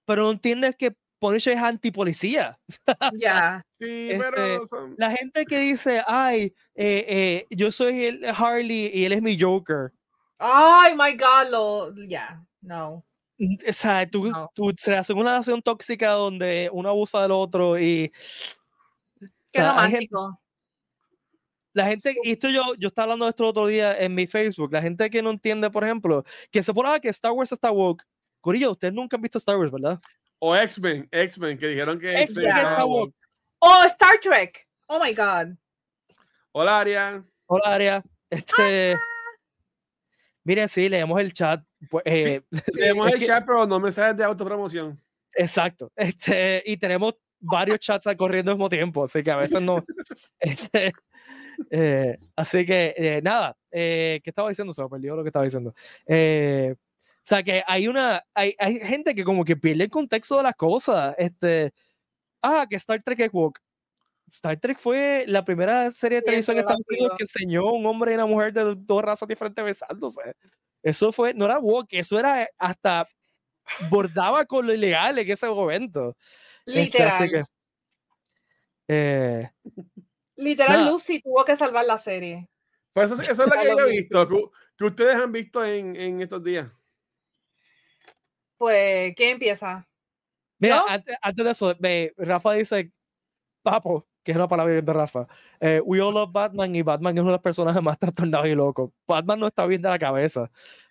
[0.06, 2.60] Pero no entiendes que Punisher es antipolicía.
[3.14, 3.64] Ya.
[3.78, 9.06] sí, pero este, la gente que dice, ay, eh, eh, yo soy el Harley y
[9.06, 9.92] él es mi Joker.
[10.40, 13.06] Ay, my God, lo, ya, no.
[13.42, 17.80] Mm, o sea, tú, tú se hace una relación tóxica donde uno abusa del otro
[17.80, 18.12] y.
[19.52, 20.40] Qué romántico.
[21.74, 24.28] La gente, y esto yo, yo estaba hablando de esto el otro día en mi
[24.28, 27.72] Facebook, la gente que no entiende, por ejemplo, que se pone que Star Wars está
[27.72, 28.04] woke.
[28.42, 30.00] Corillo, ustedes nunca han visto Star Wars, ¿verdad?
[30.38, 33.16] O X-Men, X-Men, que dijeron que X-Men está woke.
[33.60, 34.68] O Star Trek.
[34.88, 35.56] Oh my God.
[36.52, 37.26] Hola, Aria.
[37.48, 38.04] Hola, Aria.
[38.30, 39.00] Este.
[40.44, 41.64] Miren, sí, leemos el chat.
[41.90, 42.42] Pues, eh,
[42.74, 45.00] leemos el chat, pero no mensajes de autopromoción.
[45.34, 45.92] Exacto.
[45.96, 49.84] Este, y tenemos varios chats corriendo al mismo tiempo, así que a veces no.
[50.40, 50.94] Este,
[51.70, 54.74] eh, así que, eh, nada, eh, ¿qué estaba diciendo?
[54.74, 55.70] Se me perdió lo que estaba diciendo.
[55.70, 60.44] o sea, que hay una, hay, hay, gente que como que pierde el contexto de
[60.44, 61.16] las cosas.
[61.18, 61.72] Este,
[62.42, 63.60] ah, que Star Trek es woke.
[64.28, 67.86] Star Trek fue la primera serie de televisión en Estados Unidos que enseñó a un
[67.86, 70.22] hombre y una mujer de dos razas diferentes besándose.
[70.84, 73.08] Eso fue, no era woke, eso era hasta
[73.90, 76.18] bordaba con lo ilegal en ese momento.
[76.66, 77.48] Este, Literal.
[78.88, 79.50] eh,
[80.36, 82.50] Literal, Lucy tuvo que salvar la serie.
[82.94, 84.28] Pues eso, es lo que yo he visto,
[84.78, 86.68] que, ustedes han visto en, en, estos días.
[88.58, 89.88] Pues, ¿quién empieza?
[90.60, 91.76] Mira, antes, de eso,
[92.18, 92.92] Rafa dice,
[93.64, 95.28] papo, que es la palabra de Rafa.
[95.60, 98.56] Eh, we all love Batman y Batman es uno de los personajes más trastornados y
[98.56, 98.92] locos.
[99.08, 100.50] Batman no está bien de la cabeza.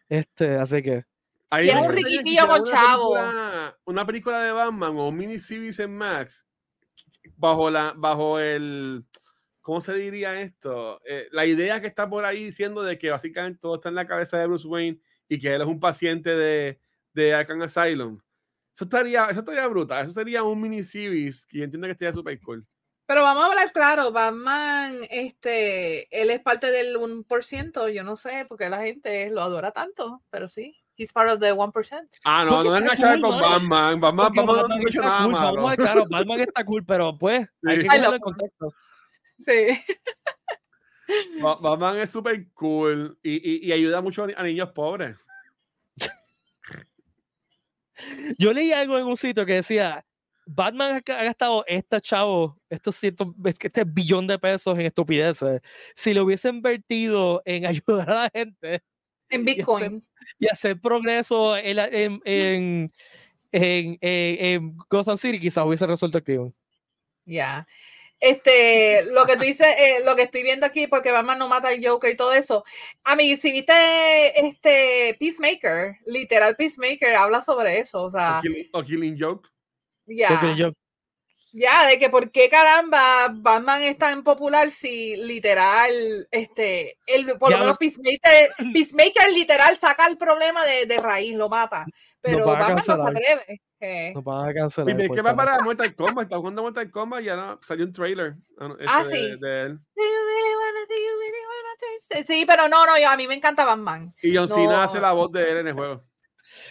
[0.08, 1.04] Este, así que.
[1.62, 3.16] y es un riquitillo con chavo.
[3.84, 6.46] una película de Batman o un mini series en Max
[7.36, 9.04] bajo la bajo el
[9.60, 11.00] ¿cómo se diría esto?
[11.04, 14.06] Eh, la idea que está por ahí diciendo de que básicamente todo está en la
[14.06, 16.80] cabeza de Bruce Wayne y que él es un paciente de,
[17.12, 18.20] de Arkham Asylum.
[18.74, 20.04] Eso estaría, eso estaría brutal.
[20.04, 22.66] Eso sería un mini series que entiendo que estaría super cool.
[23.10, 28.46] Pero vamos a hablar claro, Batman, este, él es parte del 1%, yo no sé,
[28.48, 30.80] porque la gente lo adora tanto, pero sí.
[30.94, 32.08] He's part of the 1%.
[32.24, 33.98] Ah, no, no enganchar con Batman.
[33.98, 38.20] Batman, Batman, Batman, está cool, Batman, claro, Batman está cool, pero pues hay que el
[38.20, 38.72] contexto.
[39.44, 39.80] Sí.
[41.42, 45.16] Batman es súper cool y, y, y, ayuda mucho a niños pobres.
[48.38, 50.06] Yo leí algo en un sitio que decía,
[50.52, 55.60] Batman ha gastado este chavo, estos cientos, este billón de pesos en estupideces.
[55.94, 58.82] Si lo hubiese invertido en ayudar a la gente.
[59.28, 60.04] En Bitcoin.
[60.38, 62.90] Y hacer, progreso en, en, en,
[63.52, 66.54] en, en Gotham City, quizás hubiese resuelto el crimen.
[67.24, 67.66] Ya.
[68.18, 71.68] Este, lo que tú dices, eh, lo que estoy viendo aquí, porque Batman no mata
[71.68, 72.64] al Joker y todo eso.
[73.04, 78.02] A mí, si viste este Peacemaker, literal Peacemaker, habla sobre eso.
[78.02, 79.48] O sea, o Killing Joke.
[80.16, 80.72] Ya.
[81.52, 85.90] Ya, de que por qué caramba Batman es tan popular si literal,
[86.30, 91.48] este, el, por lo menos Peacemaker, Peacemaker literal saca el problema de, de raíz, lo
[91.48, 91.86] mata.
[92.20, 93.60] Pero Batman no se atreve.
[93.80, 94.12] Eh.
[94.14, 95.00] No va a cancelar.
[95.00, 96.24] ¿Y qué va para Mortal Kombat?
[96.24, 98.34] Está jugando Mortal Kombat y ya no, salió un trailer.
[98.58, 99.36] ah, este, ah sí.
[99.40, 99.80] De, él.
[102.26, 104.14] Sí, pero no, no, yo, a mí me encanta Batman.
[104.22, 106.04] Y John Cena hace la voz de él en el juego.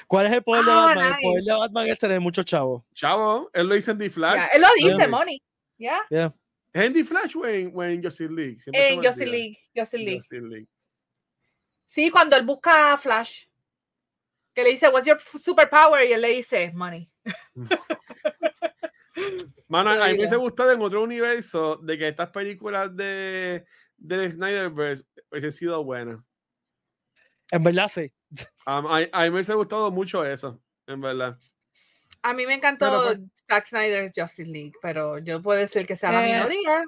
[0.07, 1.13] ¿Cuál es el poder de ah, Batman?
[1.13, 2.83] El poder de Batman es tener muchos chavos.
[2.93, 4.41] Chavo, él lo dice en The Flash.
[4.53, 5.41] él lo dice, Money.
[5.77, 5.99] ¿Ya?
[6.09, 6.35] Yeah.
[6.73, 8.59] ¿Es en The Flash o en, Justice League?
[8.67, 9.57] en Justice League.
[9.75, 10.21] Justice League.
[10.31, 10.67] League.
[11.85, 13.45] Sí, cuando él busca a Flash.
[14.53, 16.05] Que le dice, what's your superpower?
[16.05, 17.09] Y él le dice, money.
[19.67, 23.65] Mano, a mí me gustado en otro universo de que estas películas de,
[23.97, 26.19] de Snyderverse hubiesen sido buenas.
[27.51, 28.11] En verdad, sí.
[28.65, 31.37] A, mí me hubiese gustado mucho eso, en verdad.
[32.21, 36.11] A mí me encantó pues Zack Snyder's Justice League, pero yo puedo decir que sea
[36.11, 36.33] la eh.
[36.33, 36.83] minoría.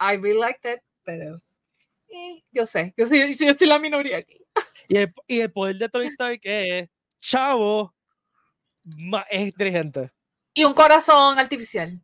[0.00, 1.40] I really liked it, pero
[2.08, 4.44] eh, yo sé, yo soy, yo soy la minoría aquí.
[4.88, 6.88] Y el, y el poder de Tony Stark es,
[7.20, 7.94] chavo,
[9.30, 10.10] es inteligente.
[10.54, 12.00] Y un corazón artificial,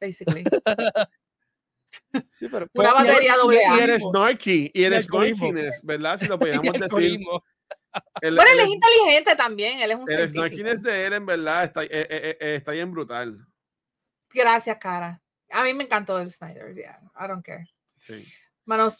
[0.00, 0.44] basically.
[2.28, 6.18] Sí, pero una pues, batería doble Y eres snarky, y eres snarkiness, ¿verdad?
[6.18, 7.20] Si lo podíamos decir.
[8.22, 11.64] Él, pero él, es inteligente también, él es un El snarkiness de él, en verdad,
[11.64, 13.46] está, eh, eh, eh, está bien brutal.
[14.32, 15.20] Gracias, cara.
[15.50, 17.00] A mí me encantó el Snyder, yeah.
[17.18, 17.66] I don't care.
[17.98, 18.24] Sí.
[18.64, 18.94] Man of,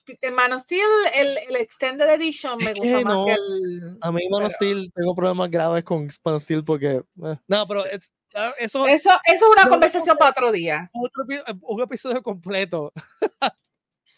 [0.63, 3.99] Steel, el, el, Extended Edition me gusta más que el.
[4.01, 7.03] A mí, Man of Steel, tengo problemas graves con Man Steel porque.
[7.15, 10.89] no, pero es, Ah, eso, eso, es una conversación para otro día.
[10.93, 11.25] Otro,
[11.63, 12.93] un episodio completo.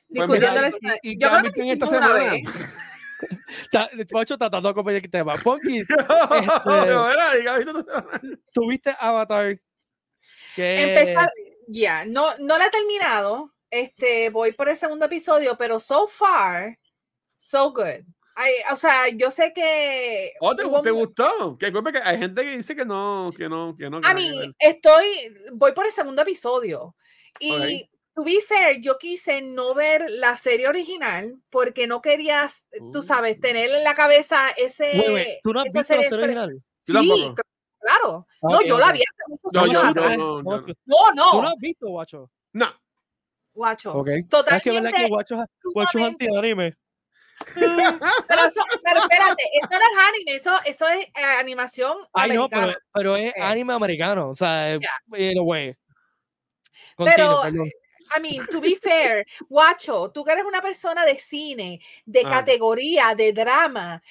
[0.08, 2.14] Discutiendo pues mira, y, y yo creo que esta semana.
[2.14, 2.42] Vez.
[4.10, 5.34] Pocho tratando de acompañar el tema.
[5.36, 5.94] Ponky, este,
[8.52, 9.58] tuviste Avatar.
[10.54, 10.82] Que...
[10.82, 11.30] Empezar,
[11.68, 13.52] ya, no, no la he terminado.
[13.70, 16.78] Este, voy por el segundo episodio, pero so far,
[17.38, 18.04] so good.
[18.70, 20.32] o sea, yo sé que.
[20.40, 21.56] Oh, ¿te, ¿te gustó?
[21.58, 24.00] Que, que hay gente que dice que no, que no, que no.
[24.04, 25.06] a mí, estoy,
[25.54, 26.94] voy por el segundo episodio.
[27.40, 33.00] Y to be fair, yo quise no ver la serie original porque no querías, tú
[33.00, 33.02] uh.
[33.02, 35.40] sabes, tener en la cabeza ese.
[35.42, 36.62] ¿Tú no has visto la serie original?
[36.86, 37.34] Sí,
[37.78, 38.26] claro.
[38.42, 41.30] no, yo la vi hace muchos no, años no, no, no, no, no.
[41.30, 42.30] ¿Tú no has visto, guacho?
[42.52, 42.66] No.
[43.54, 43.94] Guacho.
[43.98, 44.24] Okay.
[44.24, 44.56] Totalmente.
[44.56, 45.36] Es que verdad que guacho,
[45.74, 46.76] guacho es anti-anime.
[47.54, 52.66] pero, eso, pero espérate, esto no es anime, eso, eso es eh, animación Ay, americana.
[52.66, 53.40] no, pero, pero es eh.
[53.40, 55.18] anime americano, o sea, yeah.
[55.18, 55.74] in a way.
[56.94, 57.70] Continue, pero, perdón.
[58.14, 62.30] I mean, to be fair, guacho, tú que eres una persona de cine, de ah.
[62.30, 64.02] categoría, de drama,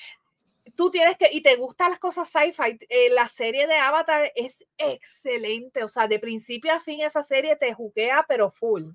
[0.75, 4.65] tú tienes que, y te gustan las cosas sci-fi, eh, la serie de Avatar es
[4.77, 8.91] excelente, o sea, de principio a fin esa serie te juquea, pero full.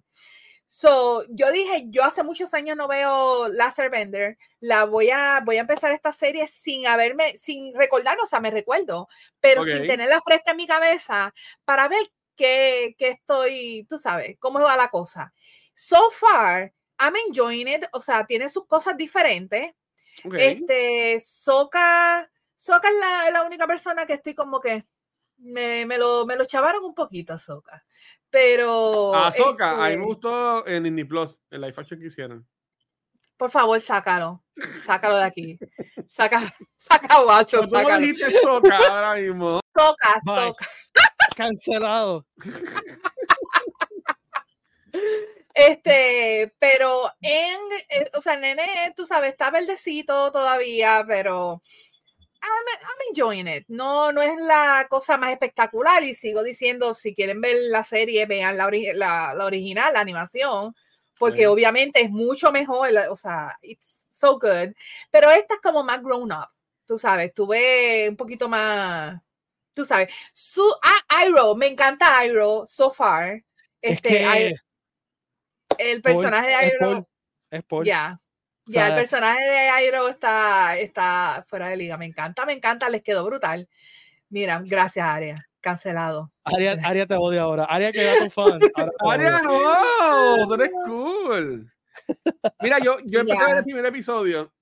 [0.68, 5.58] So, yo dije, yo hace muchos años no veo Laser Bender, la voy a, voy
[5.58, 10.20] a empezar esta serie sin haberme, sin recordarme, o sea, me recuerdo, pero sin tenerla
[10.22, 11.32] fresca en mi cabeza
[11.64, 15.32] para ver que, estoy, tú sabes, cómo va la cosa.
[15.74, 19.74] So far, I'm enjoying it, o sea, tiene sus cosas diferentes.
[20.32, 24.86] Este, Soca, Soca es la, la, única persona que estoy como que
[25.38, 27.84] me, me, lo, me lo chavaron un poquito, Soca.
[28.30, 29.14] Pero.
[29.14, 32.46] Ah, Soca, a mí me este gustó en Indie Plus, el live action que hicieron.
[33.36, 34.42] Por favor, sácalo.
[34.86, 35.58] Sácalo de aquí.
[36.08, 37.60] Saca, saca guacho.
[37.68, 39.60] ¿Cómo dijiste Soca ahora mismo?
[39.76, 40.66] Soca, Soca.
[41.36, 42.26] Cancelado.
[45.54, 51.62] Este, pero en, eh, o sea, nene, tú sabes, está verdecito todavía, pero
[52.42, 53.64] I'm, enjoying it.
[53.68, 58.26] No, no es la cosa más espectacular y sigo diciendo, si quieren ver la serie,
[58.26, 58.70] vean la,
[59.34, 60.74] la, original, la animación,
[61.18, 64.74] porque obviamente es mucho mejor, o sea, it's so good,
[65.10, 66.48] pero esta es como más grown up,
[66.86, 69.22] tú sabes, tuve un poquito más
[69.76, 70.08] tú sabes.
[70.32, 73.44] Su, ah, Iroh, me encanta Iroh so far.
[73.80, 74.56] Este,
[75.78, 77.08] el personaje de Iroh.
[77.50, 77.64] Es.
[77.84, 78.20] Ya.
[78.68, 81.96] Ya, el personaje de Iroh está, está fuera de liga.
[81.96, 83.68] Me encanta, me encanta, les quedó brutal.
[84.30, 85.48] Mira, gracias, Aria.
[85.60, 86.32] Cancelado.
[86.42, 87.64] Aria, Aria te odia ahora.
[87.64, 88.58] Aria queda tu fan.
[89.08, 91.72] Aria, no, tú eres cool.
[92.60, 94.52] Mira, yo, yo empecé a ver el primer episodio.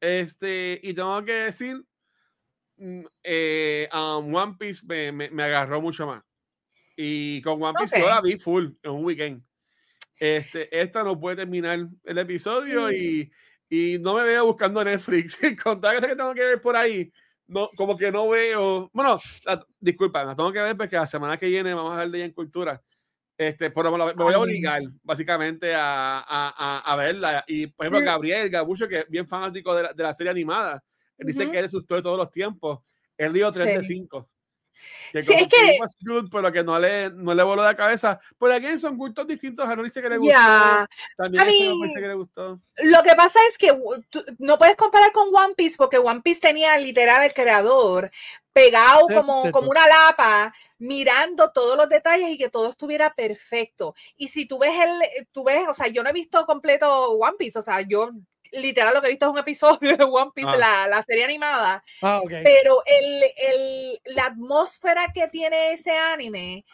[0.00, 1.84] Este, y tengo que decir
[2.82, 3.61] Mm, eh,
[4.16, 6.22] One Piece me, me, agarró mucho más.
[6.96, 9.42] Y con One Piece yo la vi full en un weekend.
[10.18, 13.30] Este, esta no puede terminar el episodio y,
[13.68, 15.36] y, no me veo buscando Netflix.
[15.62, 17.12] Con que tengo que ver por ahí,
[17.48, 18.88] no, como que no veo.
[18.92, 19.18] Bueno,
[19.80, 22.26] disculpa, la tengo que ver porque la semana que viene vamos a ver de ella
[22.26, 22.80] en cultura.
[23.36, 27.44] Este, pero me, voy a obligar básicamente a, a, a, verla.
[27.48, 28.04] Y por ejemplo, mm.
[28.04, 30.84] Gabriel Gabucho, que es bien fanático de la, de la serie animada,
[31.18, 32.80] dice que él asustó de todos los tiempos.
[33.24, 34.28] Él dio 3 de 5.
[35.12, 35.78] Que sí, es que...
[36.00, 38.18] Good, pero que no le, no le voló la cabeza.
[38.38, 39.66] Pero aquí son gustos distintos.
[39.66, 40.38] A no dice que le gustó.
[41.16, 42.60] También dice que le gustó.
[42.78, 43.78] Lo que pasa es que
[44.38, 48.10] no puedes comparar con One Piece porque One Piece tenía literal el creador
[48.52, 53.94] pegado como, como una lapa mirando todos los detalles y que todo estuviera perfecto.
[54.16, 57.36] Y si tú ves el, tú ves, o sea, yo no he visto completo One
[57.38, 58.10] Piece, o sea, yo
[58.52, 60.86] literal lo que he visto es un episodio de One Piece, ah.
[60.88, 61.82] la, serie animada.
[62.00, 66.64] Ah, Pero el, el, la atmósfera que tiene ese anime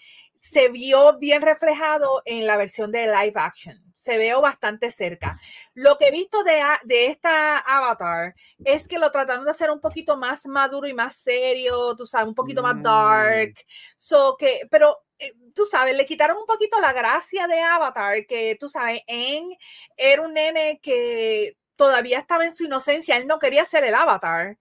[0.40, 3.76] se vio bien reflejado en la versión de live action.
[3.96, 5.40] Se veo bastante cerca.
[5.74, 9.80] Lo que he visto de, de esta Avatar es que lo trataron de hacer un
[9.80, 13.50] poquito más maduro y más serio, tú sabes, un poquito más dark.
[13.50, 13.70] Mm.
[13.98, 18.56] So que, pero eh, tú sabes, le quitaron un poquito la gracia de Avatar, que
[18.58, 19.50] tú sabes, en
[19.96, 24.58] era un nene que todavía estaba en su inocencia, él no quería ser el avatar,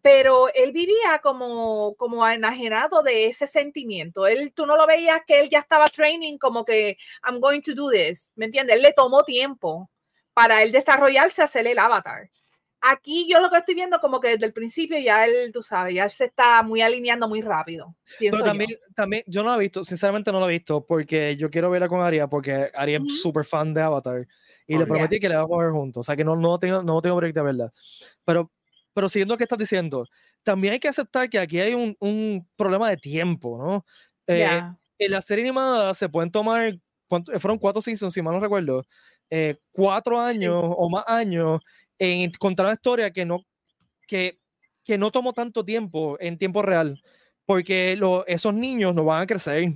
[0.00, 4.26] pero él vivía como, como enajenado de ese sentimiento.
[4.26, 7.74] Él, tú no lo veías que él ya estaba training como que I'm going to
[7.74, 8.76] do this, ¿me entiendes?
[8.76, 9.90] Él le tomó tiempo
[10.32, 12.30] para él desarrollarse a ser el avatar.
[12.80, 15.94] Aquí yo lo que estoy viendo como que desde el principio ya él, tú sabes,
[15.94, 17.94] ya se está muy alineando muy rápido.
[18.18, 18.76] Pero también yo.
[18.94, 21.88] también, yo no lo he visto, sinceramente no lo he visto, porque yo quiero verla
[21.88, 24.26] con Aria, porque Aria es súper fan de Avatar
[24.66, 26.00] y le prometí que le vamos a ver juntos.
[26.00, 27.72] O sea que no, no, tengo, no tengo break de verdad.
[28.24, 28.50] Pero,
[28.92, 30.06] pero siguiendo lo que estás diciendo,
[30.42, 33.84] también hay que aceptar que aquí hay un, un problema de tiempo, ¿no?
[34.26, 34.62] Eh,
[34.98, 36.78] en la serie animada se pueden tomar,
[37.38, 38.84] fueron cuatro seasons, si mal no recuerdo.
[39.30, 41.60] eh, cuatro años o más años
[41.98, 43.44] en contar una historia que no,
[44.06, 44.38] que,
[44.84, 47.02] que no tomó tanto tiempo en tiempo real,
[47.46, 49.74] porque lo, esos niños no van a crecer.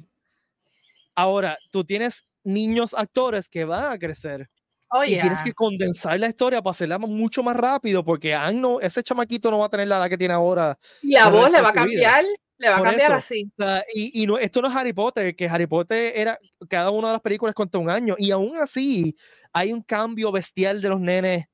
[1.15, 4.49] Ahora, tú tienes niños actores que van a crecer.
[4.91, 9.03] Oh, y tienes que condensar la historia para hacerla mucho más rápido, porque no, ese
[9.03, 10.79] chamaquito no va a tener la edad que tiene ahora.
[11.03, 12.25] Y la voz le va a cambiar,
[12.57, 13.51] le va a cambiar así.
[13.95, 17.13] y, y no, esto no es Harry Potter, que Harry Potter era, cada una de
[17.13, 19.15] las películas cuenta un año, y aún así
[19.53, 21.47] hay un cambio bestial de los nenes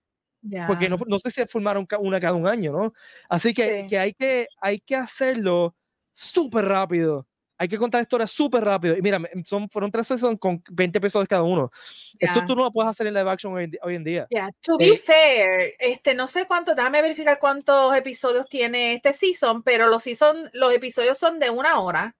[0.67, 2.93] porque no, no, sé si formaron una cada un año, ¿no?
[3.29, 5.75] Así que, que, hay que hay que hacerlo
[6.13, 7.27] súper rápido.
[7.57, 8.97] Hay que contar historias súper rápido.
[8.97, 11.71] Y mira, son, fueron tres seasons con 20 episodios cada uno.
[12.19, 14.27] Esto tú no lo puedes hacer en live action hoy, hoy en día.
[14.31, 14.51] Yeah.
[14.63, 19.63] To be eh, fair, este, no sé cuánto, déjame verificar cuántos episodios tiene este season,
[19.63, 22.17] pero los, season, los episodios son de una hora.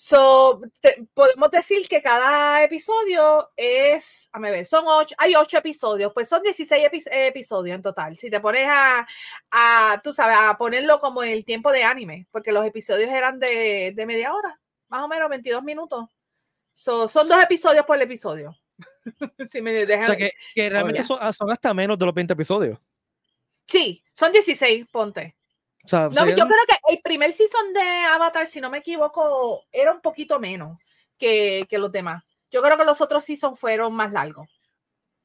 [0.00, 0.60] So,
[1.12, 6.40] podemos decir que cada episodio es, a ver, son ocho, hay ocho episodios, pues son
[6.40, 8.16] 16 episodios en total.
[8.16, 9.04] Si te pones a,
[9.50, 13.92] a, tú sabes, a ponerlo como el tiempo de anime, porque los episodios eran de,
[13.92, 16.04] de media hora, más o menos 22 minutos.
[16.74, 18.56] So, son dos episodios por el episodio.
[19.50, 22.34] si me dejan, o sea, que, que realmente son, son hasta menos de los 20
[22.34, 22.78] episodios.
[23.66, 25.37] Sí, son 16, ponte
[25.84, 30.00] no, yo creo que el primer season de Avatar, si no me equivoco, era un
[30.00, 30.78] poquito menos
[31.16, 32.22] que, que los demás.
[32.50, 34.48] Yo creo que los otros seasons fueron más largos.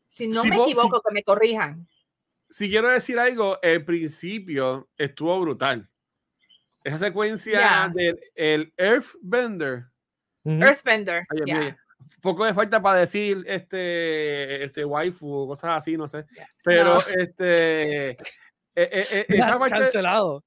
[0.08, 1.88] Si no me equivoco, que me corrijan.
[2.50, 5.90] Si quiero decir algo, el principio estuvo brutal.
[6.84, 9.86] Esa secuencia del el Earthbender.
[10.46, 11.26] Earthbender.
[12.22, 16.26] Poco me falta para decir este, este waifu, cosas así, no sé.
[16.64, 18.18] Pero este
[18.76, 20.44] eh, eh, eh cancelado.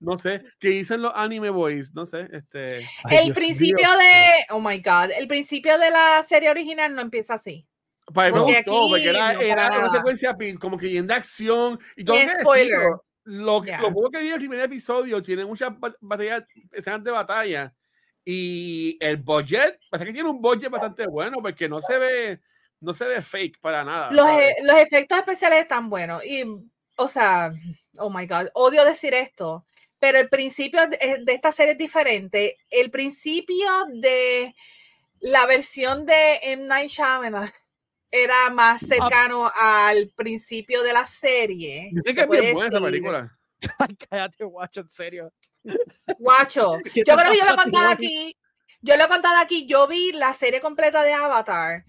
[0.00, 1.92] no sé, ¿qué dicen los anime boys?
[1.94, 2.86] No sé, este.
[3.10, 7.66] el principio de, oh my god, el principio de la serie original no empieza así.
[8.14, 12.16] Para porque, aquí, porque era, era una secuencia como que de acción y todo.
[12.40, 12.78] spoiler.
[13.24, 17.74] lo, lo poco que vi el primer episodio tiene muchas batallas, escenas de batalla
[18.28, 22.40] y el budget, parece que tiene un budget bastante bueno porque no se ve,
[22.80, 24.10] no se ve fake para nada.
[24.10, 26.44] Los, e, los efectos especiales están buenos y
[26.96, 27.52] o sea,
[27.98, 29.66] oh my God, odio decir esto,
[29.98, 32.58] pero el principio de, eh, esta serie es diferente.
[32.70, 34.54] El principio de
[35.20, 36.64] la versión de M.
[36.64, 37.50] Night Shyamalan
[38.10, 38.86] era más ah.
[38.86, 41.90] cercano al principio de la serie.
[41.92, 43.38] Dice que es bien buena esa película.
[44.08, 45.32] Cállate, guacho, en serio.
[46.18, 48.36] Guacho, yo creo que yo lo he contado aquí.
[48.82, 51.84] Yo lo he contado aquí, yo vi la serie completa de Avatar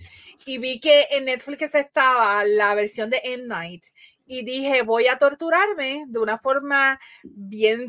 [0.46, 3.44] y vi que en Netflix estaba la versión de M.
[3.46, 3.84] Night
[4.28, 7.88] y dije, voy a torturarme de una forma bien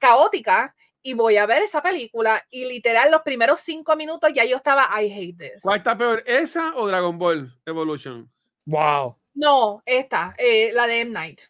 [0.00, 4.56] caótica y voy a ver esa película y literal los primeros cinco minutos ya yo
[4.56, 5.62] estaba, I hate this.
[5.62, 8.30] ¿Cuál está peor, esa o Dragon Ball Evolution?
[8.64, 9.16] Wow.
[9.34, 11.12] No, esta, eh, la de M.
[11.12, 11.40] Night.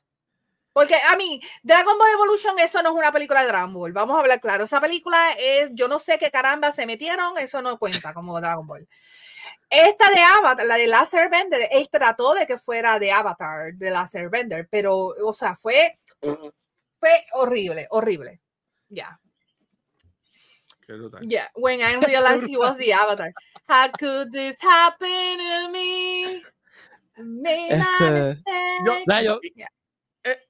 [0.72, 3.92] Porque a mí, Dragon Ball Evolution, eso no es una película de Dragon Ball.
[3.92, 4.64] Vamos a hablar claro.
[4.64, 8.64] Esa película es, yo no sé qué caramba se metieron, eso no cuenta como Dragon
[8.64, 8.86] Ball.
[9.70, 13.90] Esta de Avatar, la de Laser Bender, él trató de que fuera de Avatar, de
[13.90, 15.98] Laser Bender, pero, o sea, fue,
[16.98, 18.40] fue horrible, horrible.
[18.88, 19.20] Ya.
[20.88, 21.20] Yeah.
[21.20, 21.48] yeah.
[21.54, 23.32] When I realized he was the Avatar.
[23.68, 26.42] How could this happen to me?
[27.18, 29.40] Made este, yo,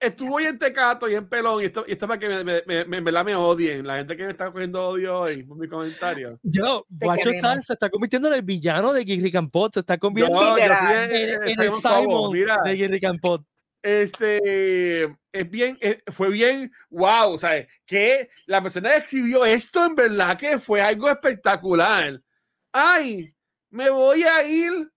[0.01, 2.85] estuvo hoy en Tecato y en Pelón, y esto, y esto para que me, me,
[2.85, 6.39] me, me, me odien, la gente que me está cogiendo odio hoy por mi comentario.
[6.43, 10.59] Yo, Guacho está, se está convirtiendo en el villano de Giri Campot, se está convirtiendo
[10.59, 12.33] en, en, el Simon
[12.65, 13.43] de Giri Campot.
[13.83, 19.95] Este, es bien, eh, fue bien, wow, sea Que la persona que escribió esto en
[19.95, 22.21] verdad que fue algo espectacular.
[22.73, 23.33] Ay,
[23.71, 24.91] me voy a ir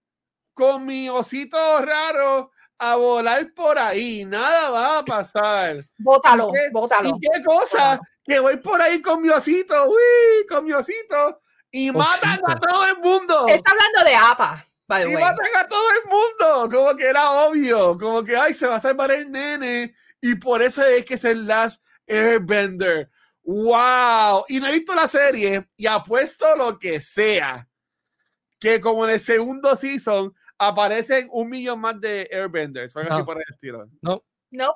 [0.53, 2.51] con mi osito raro
[2.81, 5.85] a volar por ahí, nada va a pasar.
[5.99, 7.09] Bótalo, bótalo.
[7.09, 7.99] ¿Y qué cosa?
[8.25, 12.85] Que voy por ahí con mi osito, uy, con mi osito, y matan a todo
[12.87, 13.47] el mundo.
[13.47, 14.67] Está hablando de APA.
[15.07, 18.77] y matan a todo el mundo, como que era obvio, como que, ay, se va
[18.77, 23.11] a salvar el nene, y por eso es que es el Last Airbender.
[23.43, 24.45] ¡Wow!
[24.47, 27.67] Y no he visto la serie y apuesto lo que sea.
[28.59, 30.33] Que como en el segundo season
[30.67, 32.95] aparecen un millón más de Airbenders.
[32.95, 33.01] no.
[33.01, 33.87] así por el estilo.
[34.01, 34.23] No.
[34.51, 34.75] No.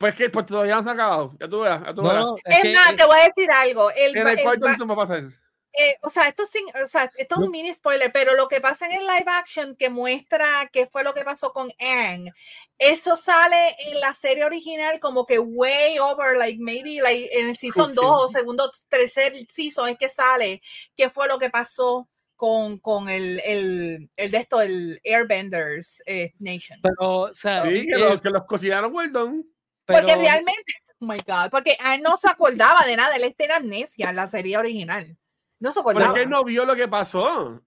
[0.00, 1.36] Pues que pues todavía no se ha acabado.
[1.38, 1.82] Ya tú verás.
[1.84, 2.24] Ya tú verás.
[2.46, 3.90] es, más, te voy a decir algo.
[3.90, 5.24] El, en el cuarto va a pasar.
[5.72, 8.62] Eh, o sea, esto, sin, o sea, esto es un mini spoiler, pero lo que
[8.62, 12.32] pasa en el live action que muestra qué fue lo que pasó con Anne,
[12.78, 17.58] eso sale en la serie original como que way over, like maybe like en el
[17.58, 20.62] season 2 o segundo, tercer season es que sale
[20.96, 22.08] qué fue lo que pasó
[22.40, 26.80] con, con el, el, el, de esto, el Airbenders eh, Nation.
[26.82, 29.44] Pero, o sea, sí, que, los, que los cocinaron Weldon.
[29.84, 33.52] Porque realmente, oh my God, porque él no se acordaba de nada, él está en
[33.52, 35.18] amnesia en la serie original.
[35.58, 36.06] No se acordaba.
[36.06, 37.60] Porque él no vio lo que pasó.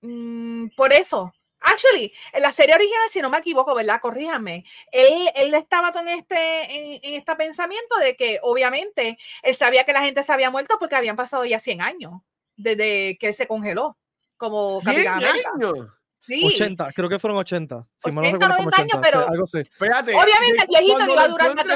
[0.00, 4.00] Mm, por eso, Actually, en la serie original, si no me equivoco, ¿verdad?
[4.00, 4.64] Corríjame.
[4.92, 6.36] Él, él estaba con este,
[6.72, 10.76] en, en, este pensamiento de que obviamente él sabía que la gente se había muerto
[10.78, 12.12] porque habían pasado ya 100 años
[12.58, 13.96] desde que se congeló
[14.36, 15.72] como Capitán años?
[16.20, 16.44] Sí.
[16.44, 17.88] 80, creo que fueron 80.
[17.96, 19.58] Si 80, no 90 80, años, pero algo así.
[19.58, 21.74] Espérate, obviamente el viejito no iba a durar cuatro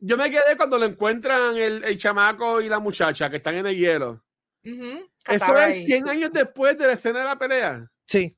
[0.00, 3.66] Yo me quedé cuando lo encuentran el, el, chamaco y la muchacha que están en
[3.66, 4.24] el hielo.
[4.64, 5.10] Uh -huh.
[5.28, 7.90] Eso es 100 años después de la escena de la pelea.
[8.06, 8.34] Sí.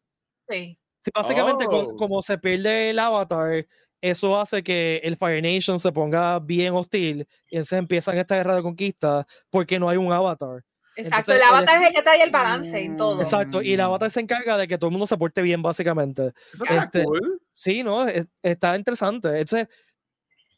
[0.49, 0.79] Sí.
[0.99, 1.95] sí básicamente, oh.
[1.95, 3.67] como, se pierde el avatar,
[4.01, 8.57] eso hace que el Fire Nation se ponga bien hostil y entonces empiezan esta guerra
[8.57, 10.65] de conquista porque no hay un avatar.
[11.01, 13.23] Exacto, el avatar es el que trae el balance en todo.
[13.23, 16.33] Exacto, y el avatar se encarga de que todo el mundo se porte bien, básicamente.
[16.53, 17.41] Eso este, cool.
[17.55, 18.07] Sí, ¿no?
[18.43, 19.29] está interesante.
[19.29, 19.69] Entonces,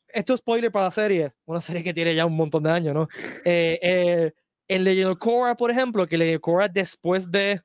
[0.08, 2.94] esto es spoiler para la serie, una serie que tiene ya un montón de años,
[2.94, 3.08] ¿no?
[3.44, 4.32] Eh, eh,
[4.66, 7.60] en Legend of Korra, por ejemplo, que Legend of Korra después de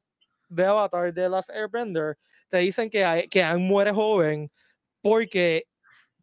[0.49, 2.17] de Avatar de las Airbender
[2.49, 4.51] te dicen que, hay, que Aang muere joven
[5.01, 5.67] porque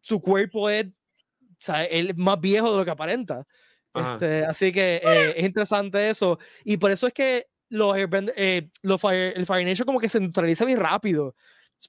[0.01, 3.45] su cuerpo es, o sea, él más viejo de lo que aparenta.
[3.93, 6.39] Este, así que eh, es interesante eso.
[6.63, 7.95] Y por eso es que los,
[8.35, 11.35] eh, los Fire, el Fire Nation como que se neutraliza muy rápido.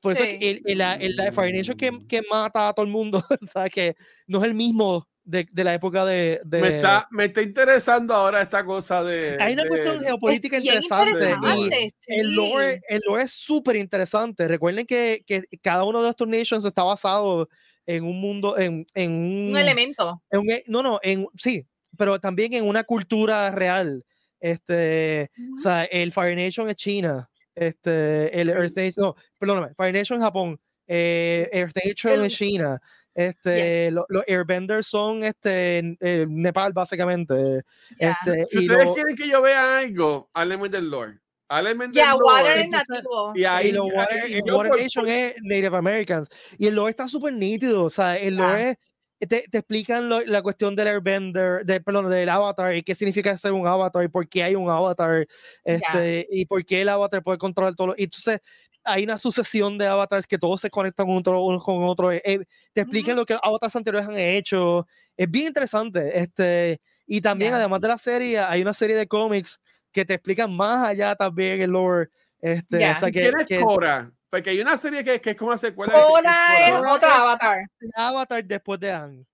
[0.00, 0.30] Por eso sí.
[0.30, 3.18] es que el, el, el, el, Fire Nation que, que mata a todo el mundo,
[3.30, 3.96] o sea, que
[4.26, 8.12] no es el mismo de, de, la época de, de, Me, está, me está interesando
[8.12, 9.36] ahora esta cosa de.
[9.40, 9.68] Hay una de...
[9.68, 11.10] cuestión geopolítica interesante.
[11.10, 11.94] interesante.
[12.06, 14.46] Y el, lore, el lore es súper interesante.
[14.46, 17.48] Recuerden que, que, cada uno de estos nations está basado
[17.86, 20.22] en un mundo, en, en un, un, elemento.
[20.30, 21.66] En un, no, no, en, sí,
[21.96, 24.04] pero también en una cultura real.
[24.40, 25.54] Este, uh -huh.
[25.56, 27.28] o sea, el Fire Nation es China.
[27.54, 30.58] Este, el Earth Nation, no, perdóname, Fire Nation es Japón.
[30.86, 32.80] Eh, Earth Nation es China.
[33.14, 33.92] Este, yes.
[33.92, 37.62] los lo Airbenders son este, eh, Nepal, básicamente.
[37.98, 38.18] Yeah.
[38.24, 41.20] Este, si ustedes lo, quieren que yo vea algo, háblenme del lore.
[41.48, 42.24] Háblenme del yeah, lore.
[42.24, 43.32] Water es nativo.
[43.36, 44.80] Y ahí, y lo water, el Water por...
[44.80, 46.28] Nation es Native Americans.
[46.58, 47.84] Y el lore está súper nítido.
[47.84, 48.70] O sea, el lore yeah.
[48.70, 48.78] es,
[49.26, 53.36] te, te, explican lo, la cuestión del Airbender, de, perdón, del avatar y qué significa
[53.36, 55.26] ser un avatar y por qué hay un avatar
[55.64, 57.94] este, y por qué el avatar puede controlar todo.
[57.96, 58.40] Y entonces
[58.84, 62.12] hay una sucesión de avatars que todos se conectan uno con otro.
[62.12, 63.20] Eh, te explican uh -huh.
[63.20, 64.86] lo que avatars anteriores han hecho.
[65.16, 66.18] Es bien interesante.
[66.18, 67.58] Este, y también, yeah.
[67.58, 69.60] además de la serie, hay una serie de cómics
[69.90, 72.08] que te explican más allá también el lore.
[72.40, 72.92] Este, yeah.
[72.92, 74.12] o sea, que, ¿Quién es que, Cora?
[74.34, 75.92] Porque hay una serie que, que es como una secuela.
[75.92, 77.70] Cora es, es otro avatar.
[77.94, 79.24] Avatar después de Anne.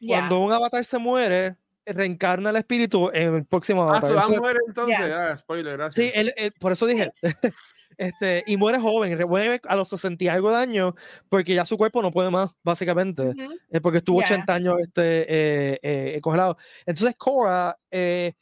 [0.00, 0.18] Yeah.
[0.18, 1.54] Cuando un avatar se muere,
[1.86, 4.16] reencarna el espíritu en el próximo avatar.
[4.18, 4.98] Ah, su muere entonces.
[4.98, 5.94] Ah, spoiler, gracias.
[5.94, 7.12] Sí, él, él, por eso dije.
[7.96, 10.94] Este, y muere joven, muere a los 60 y algo de años,
[11.28, 13.80] porque ya su cuerpo no puede más, básicamente, uh -huh.
[13.80, 14.36] porque estuvo yeah.
[14.36, 16.58] 80 años este, eh, eh, congelado.
[16.86, 18.34] Entonces, Cora, eh,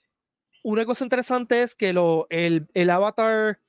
[0.63, 3.61] una cosa interesante es que lo, el, el avatar,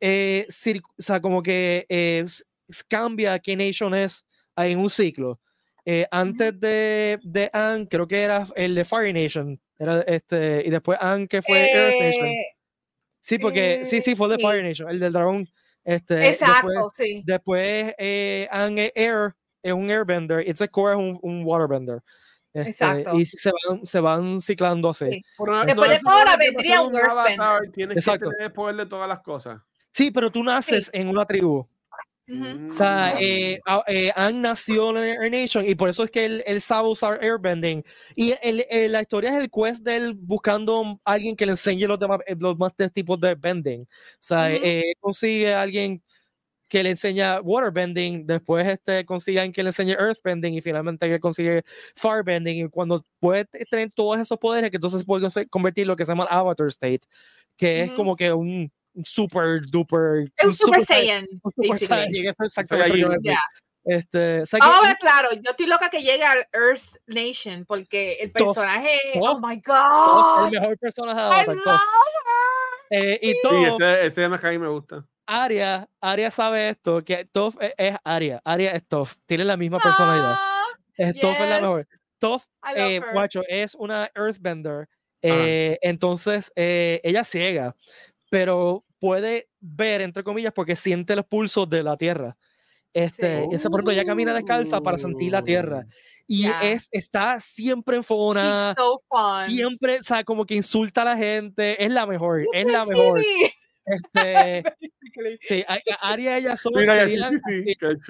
[0.00, 2.24] eh, o sea, como que eh,
[2.88, 4.24] cambia qué nation es
[4.56, 5.40] en un ciclo.
[6.10, 6.58] antes uh -huh.
[6.60, 11.28] de, de Anne, creo que era el de Fire Nation, era este, y después Anne,
[11.28, 12.34] que fue Earth Nation.
[13.20, 14.42] Sí, porque eh, sí, sí, fue de sí.
[14.42, 15.48] Fire Nation, el del dragón.
[15.82, 17.22] Este, Exacto, después, sí.
[17.26, 22.02] Después, eh, Ang Air es un airbender, It's a Core es un, un waterbender.
[22.52, 23.18] Este, Exacto.
[23.18, 25.06] Y se van, se van ciclando así.
[25.10, 25.24] Sí.
[25.36, 27.72] Después no de Cora vendría un earthbender.
[27.72, 28.30] Tienes Exacto.
[28.30, 29.60] que tener poder de todas las cosas.
[29.94, 30.90] Sí, pero tú naces sí.
[30.92, 31.66] en una tribu.
[32.26, 32.68] Uh -huh.
[32.70, 36.42] O sea, eh, eh, Ang nació en Air Nation y por eso es que él,
[36.46, 37.84] él sabe usar airbending.
[38.16, 41.52] Y el, el, la historia es el quest de él buscando a alguien que le
[41.52, 43.82] enseñe los demás, los más tipos de bending.
[43.82, 43.86] O
[44.20, 44.60] sea, uh -huh.
[44.64, 46.02] eh, consigue a alguien
[46.68, 51.08] que le enseña waterbending, después este, consigue a alguien que le enseñe earthbending y finalmente
[51.08, 51.62] que consigue
[51.94, 52.66] firebending.
[52.66, 56.26] Y cuando puede tener todos esos poderes, que entonces puede convertir lo que se llama
[56.30, 57.02] avatar state,
[57.56, 57.84] que uh -huh.
[57.84, 58.72] es como que un
[59.04, 60.30] super duper.
[60.36, 61.26] Es un super, super saiyan.
[61.42, 62.26] Un super saiyan.
[62.26, 63.40] Eso exactamente yeah.
[63.84, 68.14] Este, o sea, Ahora, que, claro, yo estoy loca que llegue al Earth Nation porque
[68.14, 71.54] el personaje, Toff, oh my god, el mejor personaje de Avatar.
[71.54, 71.80] I love
[72.90, 75.06] eh, y sí, todo, ese, ese a mí me gusta.
[75.26, 79.78] Aria, Aria sabe esto, que Toph es, es Aria, Aria es Toph, tiene la misma
[79.78, 80.38] personalidad.
[80.38, 81.20] Oh, es yes.
[81.20, 81.88] Toph es la mejor.
[82.18, 82.44] Toph,
[82.76, 84.88] eh, guacho, es una Earthbender,
[85.20, 85.78] eh, ah.
[85.82, 87.76] entonces eh, ella ciega,
[88.34, 92.36] pero puede ver, entre comillas, porque siente los pulsos de la Tierra.
[92.92, 95.86] Este, ese, por ejemplo, ella camina descalza para sentir la tierra.
[96.26, 98.74] Y es, está siempre en fona,
[99.46, 103.20] siempre, o sea, como que insulta a la gente, es la mejor, es la mejor.
[103.84, 104.64] Este,
[105.48, 105.64] sí,
[106.00, 107.30] Aria ella solo sería,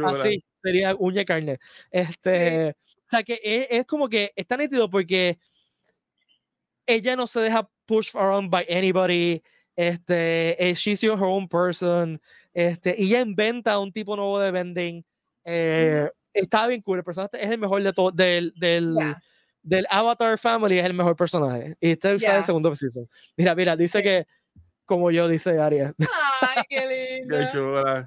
[0.07, 1.59] así, sería uña y carne.
[1.91, 5.39] Este, o sea, que es, es, como que está nítido porque
[6.87, 9.43] ella no se deja push around by anybody.
[9.77, 12.21] Este, eh, she's your own person.
[12.53, 15.05] Este, y ella inventa un tipo nuevo de vending.
[15.45, 16.99] Eh, está bien cool.
[16.99, 18.11] El personaje es el mejor de todo.
[18.11, 18.97] Del, del,
[19.63, 21.77] del, Avatar Family es el mejor personaje.
[21.81, 23.09] Y este es el segundo season.
[23.37, 24.27] Mira, mira, dice que
[24.85, 25.95] como yo, dice Aria.
[26.41, 27.37] Ay, qué lindo.
[27.53, 28.07] qué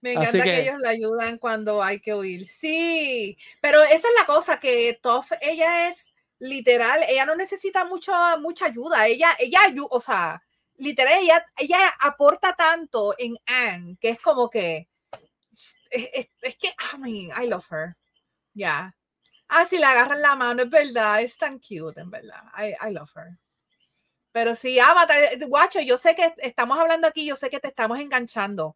[0.00, 2.46] Me encanta que, ellos la ayudan cuando hay que huir.
[2.46, 8.12] Sí, pero esa es la cosa, que Toph, ella es literal, ella no necesita mucho,
[8.40, 9.06] mucha ayuda.
[9.06, 9.60] Ella, ella,
[9.90, 10.42] o sea,
[10.82, 14.88] literal, ella, ella aporta tanto en Anne, que es como que,
[15.90, 17.96] es, es, que, I mean, I love her.
[18.54, 18.94] Ya.
[19.48, 22.42] Ah, si le agarran la mano, es verdad, es tan cute, en verdad.
[22.56, 23.38] I, I love her.
[24.32, 27.98] Pero sí, Avatar, guacho, yo sé que estamos hablando aquí, yo sé que te estamos
[27.98, 28.74] enganchando.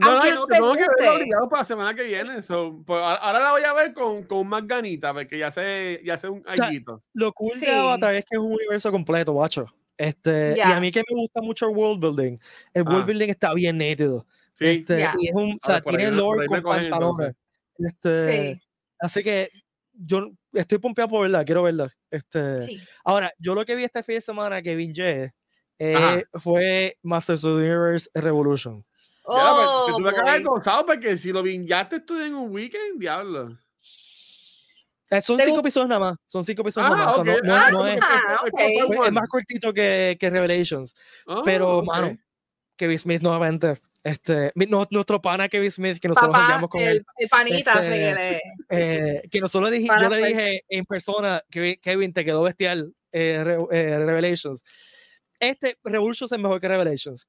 [0.00, 2.34] Aunque no, te tengo que verlo para la semana que viene.
[2.36, 6.28] pues, ahora la voy a ver con, con más ganita, porque ya sé, ya sé
[6.28, 9.66] un o Lo cool de Avatar es que es un universo completo, guacho.
[9.96, 12.38] Este, Y a mí que me gusta mucho el world building.
[12.74, 13.06] El world ah.
[13.06, 14.26] building está bien nítido.
[14.54, 14.66] Sí.
[14.66, 17.34] Este, Y es un, o sea, tiene lore con pantalones.
[17.78, 18.60] Este, sí.
[18.98, 19.50] Así que
[19.92, 21.90] yo estoy pompeado por verla, quiero verla.
[22.10, 24.92] Este, Ahora, yo lo que vi este fin de semana que vi
[25.78, 28.84] eh, fue Masters of the Universe Revolution.
[29.24, 32.52] Oh, ya, pues, tú me acabas de contar porque si lo vingaste tú en un
[32.52, 33.58] weekend, diablo.
[35.12, 36.18] Eh, son cinco episodios nada más.
[36.26, 37.72] Son cinco episodios nada más.
[37.72, 38.00] no, es,
[38.56, 40.94] es, más cortito que, que Revelations.
[41.44, 42.16] pero, oh, mano,
[42.76, 43.78] Kevin Smith nuevamente.
[44.02, 47.04] Este, nuestro pana Kevin Smith, que nosotros Papá, con el, él.
[47.18, 52.12] El panita, este, eh, que nosotros le dije, yo le dije en persona, que Kevin,
[52.12, 54.64] te quedó bestial eh, eh, Revelations.
[55.38, 57.28] Este Revolutions es mejor que Revelations.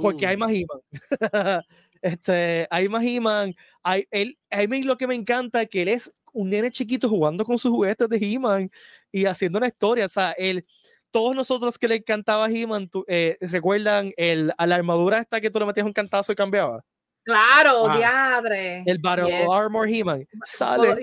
[0.00, 0.38] Porque hay oh.
[0.38, 0.80] más He-Man.
[2.00, 3.54] este, hay más He-Man.
[3.82, 7.08] Hay, él, a mí lo que me encanta es que él es un nene chiquito
[7.08, 8.70] jugando con sus juguetes de He-Man
[9.12, 10.06] y haciendo una historia.
[10.06, 10.64] O sea, él
[11.10, 15.58] todos nosotros que le encantaba He-Man, eh, ¿recuerdan el, a la armadura esta que tú
[15.58, 16.84] le metías un cantazo y cambiaba?
[17.24, 18.82] Claro, ah, diadre.
[18.86, 20.26] El Battle Armor He-Man.
[20.44, 20.96] Sale,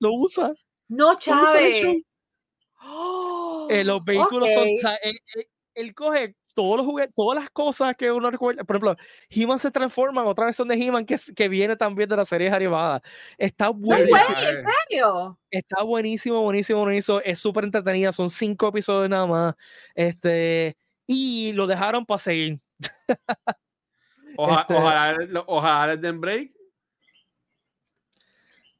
[0.00, 0.52] lo usa.
[0.88, 1.82] No, Chávez.
[3.70, 4.68] Eh, los vehículos son.
[4.68, 4.98] O sea,
[5.74, 8.64] él, coge todos los juguetes, todas las cosas que uno recuerda.
[8.64, 8.96] Por ejemplo,
[9.30, 12.50] He-Man se transforma en otra versión de He-Man que, que viene también de la serie
[12.50, 13.00] animada.
[13.36, 14.18] Está buenísimo.
[14.18, 15.38] ¿En serio?
[15.52, 17.20] Está buenísimo, buenísimo, buenísimo.
[17.24, 18.10] Es súper entretenida.
[18.10, 19.54] Son cinco episodios nada más.
[19.94, 22.58] Este, y lo dejaron para seguir.
[24.36, 26.52] Ojalá, este, ojalá, ojalá den break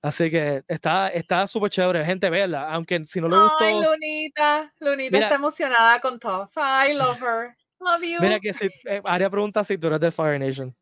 [0.00, 3.64] Así que está está súper chévere, gente, verla, aunque si no le gustó.
[3.64, 6.48] Ay, Lunita, Lunita está emocionada con todo.
[6.56, 7.57] I love her.
[7.80, 8.20] Love you.
[8.20, 10.74] Mira que si eh, Aria pregunta si tú eres de Fire Nation.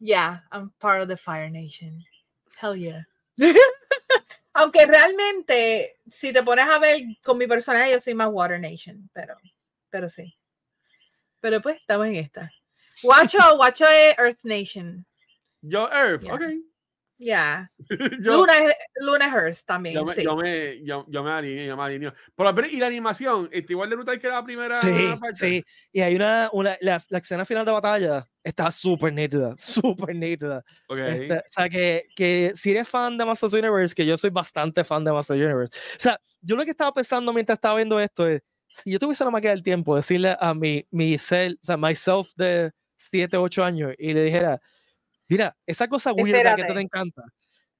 [0.00, 2.04] Yeah, I'm part of the Fire Nation.
[2.60, 3.02] Hell yeah.
[4.58, 9.08] aunque realmente, si te pones a ver con mi personaje, yo soy más Water Nation,
[9.12, 9.36] pero,
[9.90, 10.36] pero sí.
[11.40, 12.50] Pero pues, estamos en esta.
[13.02, 15.06] Guacho, Guacho es Earth Nation.
[15.62, 16.42] Yo Earth, ok.
[17.18, 17.70] Ya.
[18.20, 18.52] Luna,
[19.00, 19.96] Luna Earth también.
[19.96, 20.22] Yo me, sí.
[20.22, 22.14] yo me, yo, yo me alineo, yo me alineo.
[22.36, 25.36] Pero, y la animación, ¿está igual de brutal que la primera sí, parte?
[25.36, 30.14] Sí, y hay una, una la, la, escena final de batalla está súper nítida, súper
[30.14, 30.64] nítida.
[30.88, 31.22] Okay.
[31.22, 34.84] Este, o sea, que, que si eres fan de Master Universe, que yo soy bastante
[34.84, 35.76] fan de Master Universe.
[35.96, 39.24] O sea, yo lo que estaba pensando mientras estaba viendo esto es, si yo tuviese
[39.24, 43.64] la máquina del tiempo, decirle a mi, mi self, o sea, myself de 7, 8
[43.64, 44.60] años y le dijera,
[45.28, 47.22] Mira, esa cosa weird que te encanta,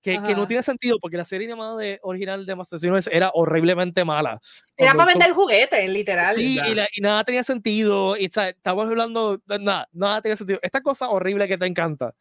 [0.02, 2.78] que, que, no tiene sentido porque la serie animada de, original de Master
[3.10, 4.40] era horriblemente mala.
[4.76, 6.36] Era para vender juguetes, literal.
[6.36, 6.58] Sí,
[6.94, 8.16] y, nada tenía sentido.
[8.16, 10.60] Y, Estábamos hablando, nada, nada tenía sentido.
[10.62, 12.14] Esta cosa horrible que te encanta.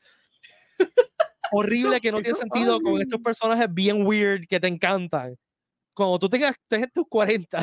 [1.51, 5.37] horrible que no tiene sentido con estos personajes bien weird que te encantan.
[5.93, 7.59] Cuando tú tengas, tengas tus 40,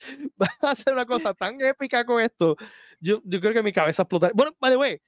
[0.36, 2.56] vas a hacer una cosa tan épica con esto.
[2.98, 4.32] Yo, yo creo que mi cabeza explotará.
[4.34, 5.00] Bueno, by the way,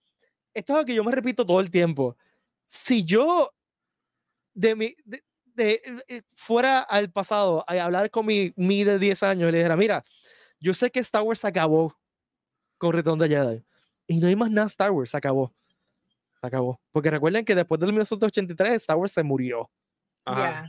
[0.54, 2.16] esto es lo que yo me repito todo el tiempo.
[2.64, 3.52] Si yo
[4.54, 4.96] de mi,
[5.44, 9.58] de, eh, fuera al pasado a hablar con mi, mi de 10 años y le
[9.58, 10.04] dijera, mira,
[10.60, 11.96] yo sé que Star Wars acabó
[12.78, 13.64] con Return de Jedi
[14.06, 15.52] y no hay más nada Star Wars, se acabó.
[16.40, 16.80] Se acabó.
[16.90, 19.70] Porque recuerden que después del 1983 Star Wars se murió.
[20.24, 20.68] Ajá.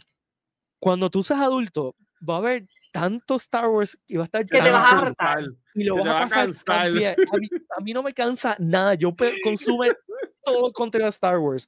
[0.79, 1.95] Cuando tú seas adulto,
[2.27, 5.43] va a haber tanto Star Wars y va a estar que te vas a hartar.
[5.73, 8.93] Y lo vas a pasar a, a, mí, no me cansa nada.
[8.93, 9.13] Yo
[9.43, 9.91] consume
[10.45, 11.67] todo el contenido de Star Wars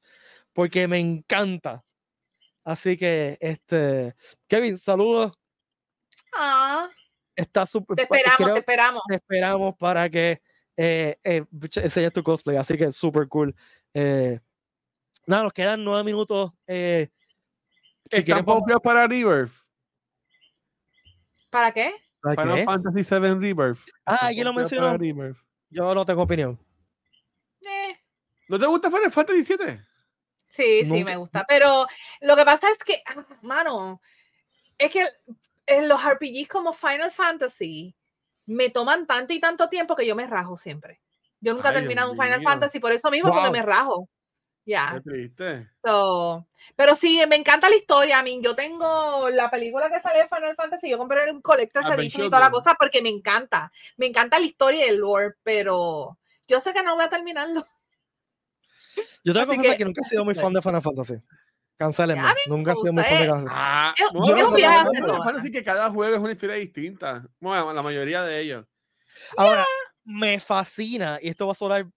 [0.53, 1.83] porque me encanta.
[2.63, 4.15] Así que este
[4.47, 5.33] Kevin saludos.
[6.33, 6.89] Ah.
[7.35, 9.03] Está súper te esperamos te esperamos.
[9.07, 10.41] te esperamos para que
[10.77, 13.55] eh, eh, enseñes tu cosplay así que súper cool.
[13.93, 14.39] Eh,
[15.25, 17.09] nada nos quedan nueve minutos eh,
[18.11, 18.45] si ¿Están
[18.83, 19.64] para Rebirth?
[21.55, 21.95] ¿Para qué?
[22.21, 23.79] Final Fantasy VII Rebirth.
[24.05, 24.97] Ah, ¿quién lo mencionó?
[25.69, 26.59] Yo no tengo opinión.
[27.61, 27.97] Eh.
[28.49, 29.79] ¿No te gusta Final Fantasy VII?
[30.49, 31.45] Sí, sí, me gusta.
[31.47, 31.87] Pero
[32.19, 34.01] lo que pasa es que, ah, mano,
[34.77, 35.07] es que
[35.65, 37.95] en los RPGs como Final Fantasy
[38.47, 40.99] me toman tanto y tanto tiempo que yo me rajo siempre.
[41.39, 44.09] Yo nunca he terminado un Final Fantasy por eso mismo, porque me rajo.
[44.65, 44.99] Ya.
[45.03, 45.69] triste.
[46.75, 48.19] pero sí, me encanta la historia.
[48.19, 50.89] A mí, yo tengo la película que sale de Final Fantasy.
[50.89, 53.71] Yo compré un Collector's Edition y toda la cosa porque me encanta.
[53.97, 57.65] Me encanta la historia y el lore, pero yo sé que no voy a terminarlo.
[59.25, 61.15] Yo tengo que confesar que, nunca he sido muy fan de Final Fantasy.
[61.75, 62.23] Cancélenme.
[62.47, 63.55] Nunca he sido muy fan de Final Fantasy.
[63.59, 67.27] Ah, yo no Final Fantasy que cada juego es una historia distinta.
[67.41, 68.65] Bueno, la mayoría de ellos.
[69.35, 69.65] Ahora,
[70.05, 71.87] me fascina, y esto va a sonar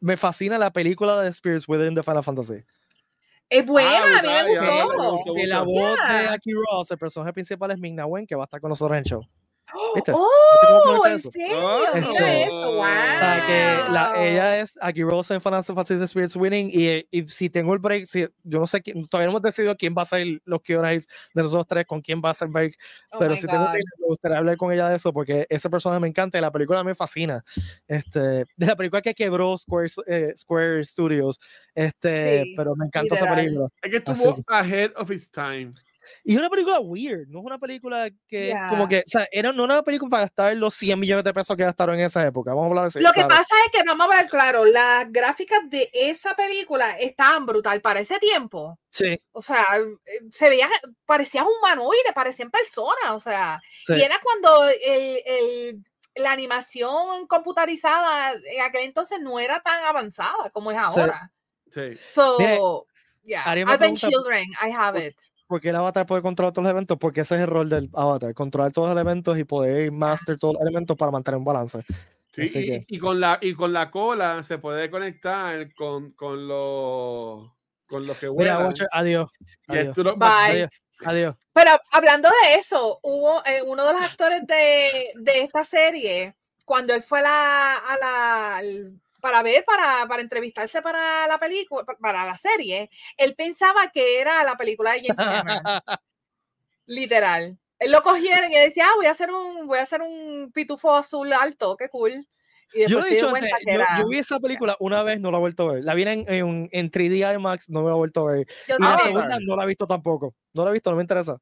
[0.00, 2.64] me fascina la película de Spirits Within the Final Fantasy.
[3.50, 5.34] Es buena, ah, a mí me gustó.
[5.36, 8.44] Y la voz de Aki Ross, el personaje principal es Ming Wen, que va a
[8.44, 9.22] estar con nosotros en el show.
[9.74, 11.02] ¡Oh!
[11.06, 11.80] ¿En serio?
[11.94, 12.72] Mira esto.
[12.72, 12.80] Wow.
[12.80, 16.70] O sea, que la, ella es Aki Rose en Final Fantasy Spirits Winning.
[16.72, 19.94] Y, y, si tengo el break, si, yo no sé, todavía no hemos decidido quién
[19.96, 21.02] va a ser los Q&A de
[21.34, 22.76] nosotros tres, con quién va a ser break.
[23.12, 26.00] Oh pero si tengo que me gustaría hablar con ella de eso, porque ese personaje
[26.00, 27.44] me encanta y la película me fascina.
[27.86, 31.38] Este, de la película que quebró Square, eh, Square Studios.
[31.74, 33.68] Este, pero me encanta esa película.
[33.82, 35.74] Es que estuvo ahead of its time.
[36.24, 39.52] Y es una película weird, no es una película que, como que, o sea, era,
[39.52, 42.26] no era una película para gastar los 100 millones de pesos que gastaron en esa
[42.26, 42.50] época.
[42.50, 45.60] Vamos a hablar de Lo que pasa es que, vamos a ver, claro, las gráficas
[45.68, 48.78] de esa película estaban brutal para ese tiempo.
[48.90, 49.20] Sí.
[49.32, 49.64] O sea,
[50.30, 50.68] se veía,
[51.06, 55.84] parecía humanoide, parecían personas, o sea, y era cuando el, el,
[56.14, 61.32] la animación computarizada en aquel entonces no era tan avanzada como es ahora.
[61.72, 61.96] Sí.
[62.04, 62.86] So,
[63.24, 65.16] yeah, I've been children, I have it
[65.48, 68.34] porque el avatar puede controlar todos los elementos, porque ese es el rol del avatar,
[68.34, 71.82] controlar todos los elementos y poder master todos los elementos para mantener un balance.
[72.30, 77.50] Sí, y, con la, y con la cola se puede conectar con, con los
[77.86, 78.72] con los que vuelan.
[78.92, 79.30] adiós.
[79.66, 79.96] Adiós.
[80.16, 80.68] Bye.
[81.04, 81.34] adiós.
[81.52, 86.94] Pero hablando de eso, hubo eh, uno de los actores de, de, esta serie, cuando
[86.94, 88.62] él fue la, a la,
[89.28, 94.42] para ver, para, para entrevistarse para la película, para la serie, él pensaba que era
[94.42, 95.62] la película de James Cameron.
[96.86, 97.58] Literal.
[97.78, 100.94] Él lo cogieron y decía, ah, voy a hacer un, voy a hacer un pitufo
[100.96, 102.26] azul alto, qué cool.
[102.72, 105.74] Y yo, he dicho yo, vi esa película una vez, no la he vuelto a
[105.74, 105.84] ver.
[105.84, 108.46] La vi en, en, en 3D IMAX, no me la he vuelto a ver.
[108.66, 110.34] y la segunda no la he visto tampoco.
[110.54, 111.38] No la he visto, no me interesa.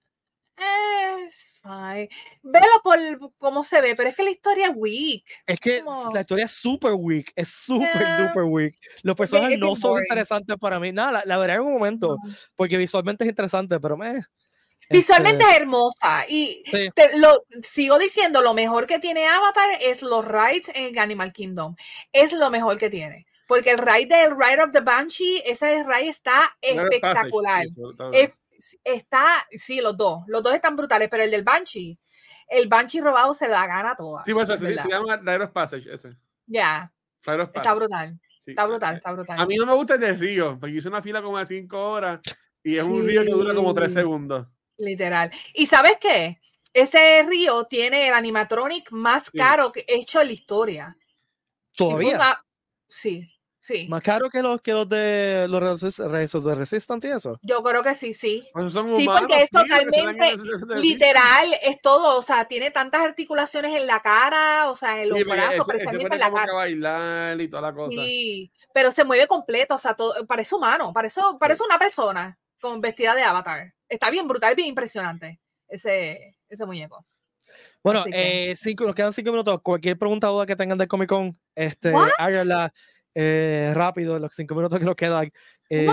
[1.69, 2.09] Ay,
[2.43, 2.99] velo por
[3.39, 5.25] cómo se ve, pero es que la historia es weak.
[5.47, 8.79] Es que la historia es super weak, es super duper weak.
[9.03, 10.93] Los personajes no son interesantes para mí.
[10.93, 12.19] Nada, la, veré en un momento,
[12.55, 14.23] porque visualmente es interesante, pero me.
[14.89, 16.63] Visualmente este es hermosa y
[16.95, 21.75] te, lo sigo diciendo, lo mejor que tiene Avatar es los rides en Animal Kingdom.
[22.13, 23.27] Es lo mejor que tiene.
[23.49, 27.65] Porque el ride del Ride of the Banshee, ese ride está espectacular.
[28.13, 28.39] Es
[28.85, 31.99] está, sí, los dos, los dos están brutales, pero el del Banshee,
[32.49, 34.25] el Banshee robado se la gana toda.
[34.25, 36.17] Sí, pues se, se, llama Rite Passage ese.
[36.47, 36.93] Ya.
[37.19, 38.21] Está brutal.
[38.47, 39.41] Está brutal, está brutal.
[39.41, 41.91] A mí no me gusta el del río, porque hice una fila como de cinco
[41.91, 42.21] horas
[42.63, 44.47] y es un río que dura como tres segundos.
[44.79, 45.31] Literal.
[45.55, 46.41] ¿Y sabes qué?
[46.73, 50.97] Ese río tiene el animatronic más caro que hecho en la historia.
[51.75, 52.19] ¿Todavía?
[52.87, 53.29] Sí.
[53.67, 53.89] Sí.
[53.89, 57.37] Más caro que los que los de los de Resistance y eso.
[57.43, 58.49] Yo creo que sí, sí.
[58.53, 60.37] Pues sí, porque es totalmente
[60.77, 65.25] literal, es todo, o sea, tiene tantas articulaciones en la cara, o sea, en los
[65.25, 66.55] brazos, precisamente en la cara.
[66.55, 67.91] bailar y toda la cosa.
[67.91, 72.81] Sí, pero se mueve completo, o sea, todo, parece humano, parece, parece una persona con
[72.81, 73.75] vestida de avatar.
[73.89, 77.05] Está bien brutal, bien impresionante ese, ese muñeco.
[77.83, 79.61] Bueno, eh, cinco, nos quedan cinco minutos.
[79.61, 82.73] Cualquier pregunta o duda que tengan del Comic Con, este, háganla
[83.19, 85.33] eh, rápido, los cinco minutos que nos quedan.
[85.71, 85.87] Eh,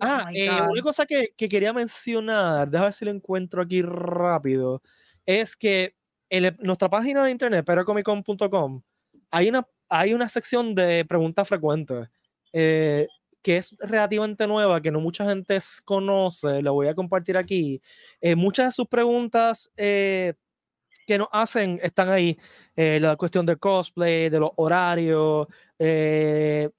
[0.00, 3.82] ah, oh eh, una cosa que, que, quería mencionar, déjame ver si lo encuentro aquí
[3.82, 4.82] rápido,
[5.24, 5.94] es que
[6.28, 8.82] en nuestra página de internet, perocomicon.com,
[9.30, 12.08] hay una, hay una sección de preguntas frecuentes.
[12.52, 13.06] Eh,
[13.42, 17.80] que es relativamente nueva, que no mucha gente conoce, lo voy a compartir aquí.
[18.20, 20.34] Eh, muchas de sus preguntas eh,
[21.08, 22.38] que nos hacen están ahí.
[22.76, 25.48] Eh, la cuestión del cosplay, de los horarios,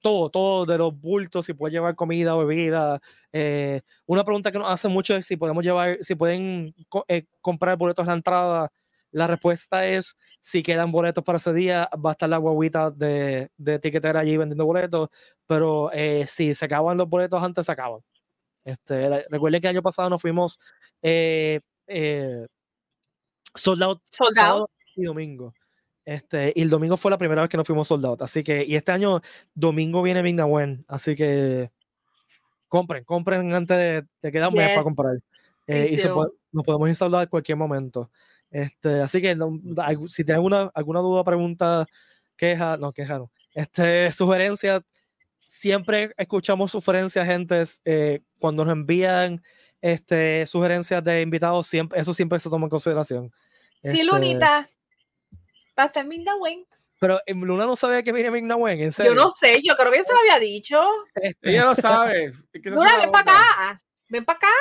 [0.00, 3.00] todo, todo de los bultos, si puede llevar comida o bebida.
[4.06, 6.74] una pregunta que nos hacen mucho es si podemos llevar, si pueden
[7.42, 8.72] comprar boletos a la entrada.
[9.12, 13.50] La respuesta es si quedan boletos para ese día, va a estar la guaguita de,
[13.56, 15.10] de tiquetera allí vendiendo boletos,
[15.46, 18.00] pero eh, si se acaban los boletos antes, se acaban.
[18.64, 20.60] Este, recuerde que el año pasado nos fuimos
[21.02, 22.46] eh, eh,
[23.54, 25.54] soldado, soldado y domingo.
[26.04, 28.20] Este, y el domingo fue la primera vez que nos fuimos soldados.
[28.22, 29.20] Así que, y este año,
[29.54, 30.84] domingo viene Mignawen.
[30.88, 31.70] Así que
[32.68, 35.16] compren, compren antes de, de que un mes para comprar.
[35.66, 36.08] y se
[36.52, 38.10] nos podemos ir a en cualquier momento.
[38.50, 39.36] Este, así que
[40.08, 41.86] si tienen alguna, alguna duda, pregunta,
[42.36, 43.30] queja, no, queja no.
[43.54, 44.82] Este, sugerencia,
[45.40, 49.42] siempre escuchamos sugerencias, gente, eh, cuando nos envían
[49.80, 53.32] este, sugerencias de invitados, siempre, eso siempre se toma en consideración.
[53.82, 54.70] Sí, este, Lunita,
[55.78, 56.32] va a estar Migna
[56.98, 59.14] Pero em, Luna no sabía que viene Migna en serio.
[59.14, 60.80] Yo no sé, yo creo que se lo había dicho.
[61.14, 62.32] Este, ella lo sabe.
[62.64, 63.82] Luna, ven para acá.
[64.08, 64.52] Ven para acá.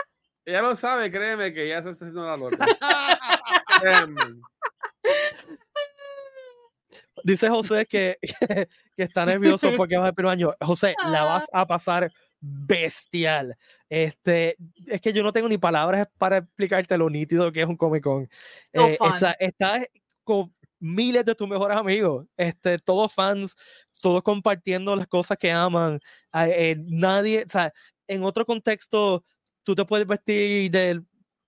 [0.45, 2.65] Ella lo sabe, créeme que ya se está haciendo la loca.
[7.23, 8.17] Dice José que,
[8.95, 10.55] que, está nervioso porque va a primer año.
[10.61, 11.61] José, la vas ah.
[11.61, 13.57] a pasar bestial.
[13.89, 17.77] Este, es que yo no tengo ni palabras para explicarte lo nítido que es un
[17.77, 18.29] Comic Con.
[18.73, 18.97] Eh,
[19.39, 19.85] está,
[20.23, 23.55] con miles de tus mejores amigos, este, todos fans,
[24.01, 25.99] todos compartiendo las cosas que aman.
[26.33, 27.73] Eh, nadie, o sea,
[28.07, 29.23] en otro contexto,
[29.63, 31.01] tú te puedes vestir de,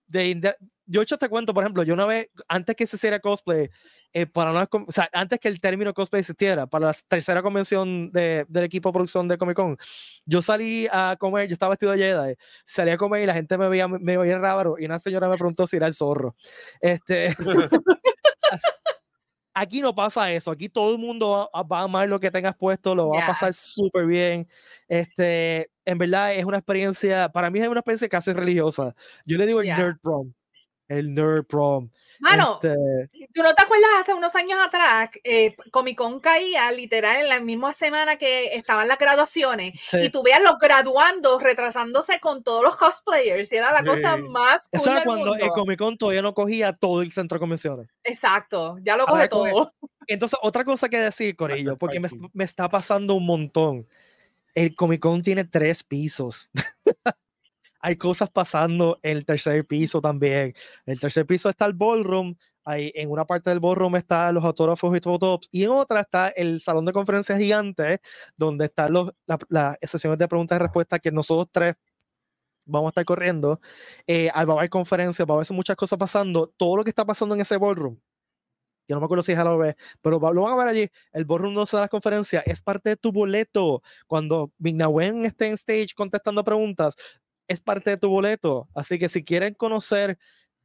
[0.08, 0.56] de,
[0.86, 3.70] yo hecho te cuento, por ejemplo, yo una vez, antes que se hiciera cosplay,
[4.14, 8.12] eh, para una, o sea, antes que el término cosplay existiera, para la tercera convención
[8.12, 9.78] de, del equipo de producción de Comic Con,
[10.26, 13.58] yo salí a comer, yo estaba vestido de Jedi, salí a comer y la gente
[13.58, 16.36] me veía, me veía raro y una señora me preguntó si era el zorro.
[16.82, 17.34] Este,
[19.54, 22.96] aquí no pasa eso, aquí todo el mundo va, a amar lo que tengas puesto,
[22.96, 24.48] lo va a pasar súper bien.
[24.90, 28.94] Este, en verdad es una experiencia, para mí es una experiencia casi religiosa.
[29.26, 30.34] Yo le digo el nerd prom
[30.92, 31.90] el Nerd Prom.
[32.20, 35.10] Mano, este ¿tú no te acuerdas hace unos años atrás?
[35.24, 40.22] Eh, Comic Con caía literal en la misma semana que estaban las graduaciones y tú
[40.22, 44.92] veías los graduandos retrasándose con todos los cosplayers y era la cosa más cool Eso
[44.92, 47.88] era cuando el Comic Con todavía no cogía todo el centro de convenciones.
[48.04, 49.74] Exacto, ya lo coge todo.
[50.08, 53.88] Entonces, otra cosa que decir, Corillo, porque me, me está pasando un montón.
[54.54, 56.50] El Comic Con tiene tres pisos.
[57.82, 60.54] hay cosas pasando en el tercer piso también.
[60.86, 64.96] El tercer piso está el ballroom, ahí en una parte del ballroom están los autógrafos
[64.96, 68.00] y fotops y en otra está el salón de conferencias gigante,
[68.38, 69.12] donde están los,
[69.50, 71.76] las sesiones de preguntas y respuestas que nosotros tres
[72.66, 73.60] vamos a estar corriendo.
[74.08, 76.54] Eh, va a haber conferencias, va a haber muchas cosas pasando.
[76.58, 77.98] Todo lo que está pasando en ese ballroom
[78.92, 80.90] yo no me acuerdo si es a la vez, pero lo van a ver allí.
[81.14, 83.82] El ballroom no se da las conferencias, es parte de tu boleto.
[84.06, 86.96] Cuando Mignawen esté en stage contestando preguntas,
[87.52, 88.68] es parte de tu boleto.
[88.74, 90.18] Así que si quieren conocer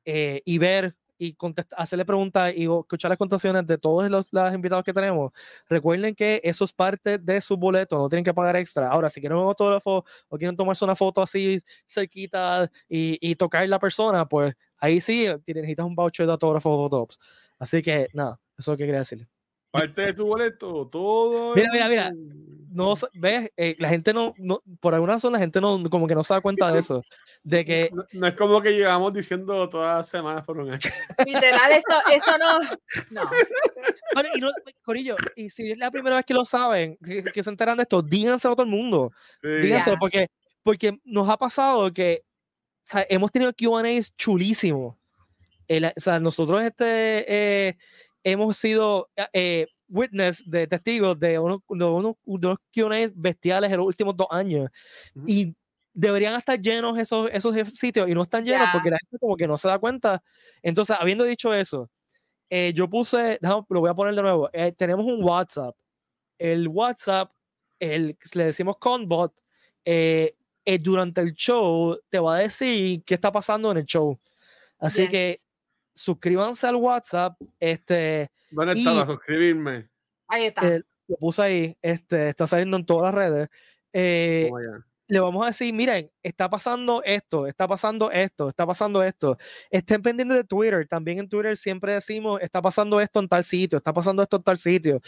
[0.04, 1.36] eh, y ver y
[1.76, 5.32] hacerle preguntas y escuchar las contestaciones de todos los, invitados que tenemos,
[5.68, 8.88] recuerden que eso es parte de su boleto, no tienen que pagar extra.
[8.88, 13.66] Ahora, si quieren un autógrafo o quieren tomarse una foto así cerquita y, y tocar
[13.68, 17.18] la persona, pues ahí sí necesitas un voucher de autógrafo o.
[17.58, 19.35] Así que nada, eso es lo que quería decirle.
[19.78, 21.54] Parte de tu boleto, todo.
[21.54, 22.12] Mira, mira, mira.
[22.76, 26.14] No, ves, eh, la gente no, no, por alguna razón la gente no, como que
[26.14, 27.02] no se da cuenta de eso.
[27.42, 27.90] De que.
[28.12, 30.78] No, es como que llevamos diciendo todas las semanas por un año.
[31.26, 33.22] Literal, eso, eso no.
[33.22, 33.30] No.
[34.34, 37.84] y Corillo, y si es la primera vez que lo saben, que, se enteran de
[37.84, 39.10] esto, díganselo a todo el mundo.
[39.42, 40.28] Díganselo, porque,
[40.62, 42.24] porque nos ha pasado que
[42.86, 44.94] o sea, hemos tenido QAs chulísimos.
[45.68, 47.24] o sea, nosotros este.
[47.26, 47.78] Eh,
[48.26, 54.16] hemos sido eh, witness de testigos de unos, uno, unos Q&A bestiales en los últimos
[54.16, 54.68] dos años.
[55.28, 55.54] Y
[55.94, 59.46] deberían estar llenos esos, esos sitios y no están llenos porque la gente como que
[59.46, 60.20] no se da cuenta.
[60.60, 61.88] Entonces, habiendo dicho eso,
[62.50, 65.76] eh, yo puse, lo voy a poner de nuevo, eh, tenemos un WhatsApp.
[66.36, 67.30] El WhatsApp,
[67.78, 69.32] el, le decimos Conbot,
[70.80, 74.18] durante el show te va a decir qué está pasando en el show.
[74.80, 75.38] Así que
[75.96, 77.36] suscríbanse al WhatsApp.
[77.58, 79.88] Este, ¿Dónde está a suscribirme?
[80.28, 80.66] Ahí está.
[80.66, 83.48] Eh, lo puse ahí, este, está saliendo en todas las redes.
[83.92, 84.50] Eh,
[85.08, 89.38] le vamos a decir, miren, está pasando esto, está pasando esto, está pasando esto.
[89.70, 90.86] Estén pendientes de Twitter.
[90.88, 94.42] También en Twitter siempre decimos, está pasando esto en tal sitio, está pasando esto en
[94.42, 95.00] tal sitio.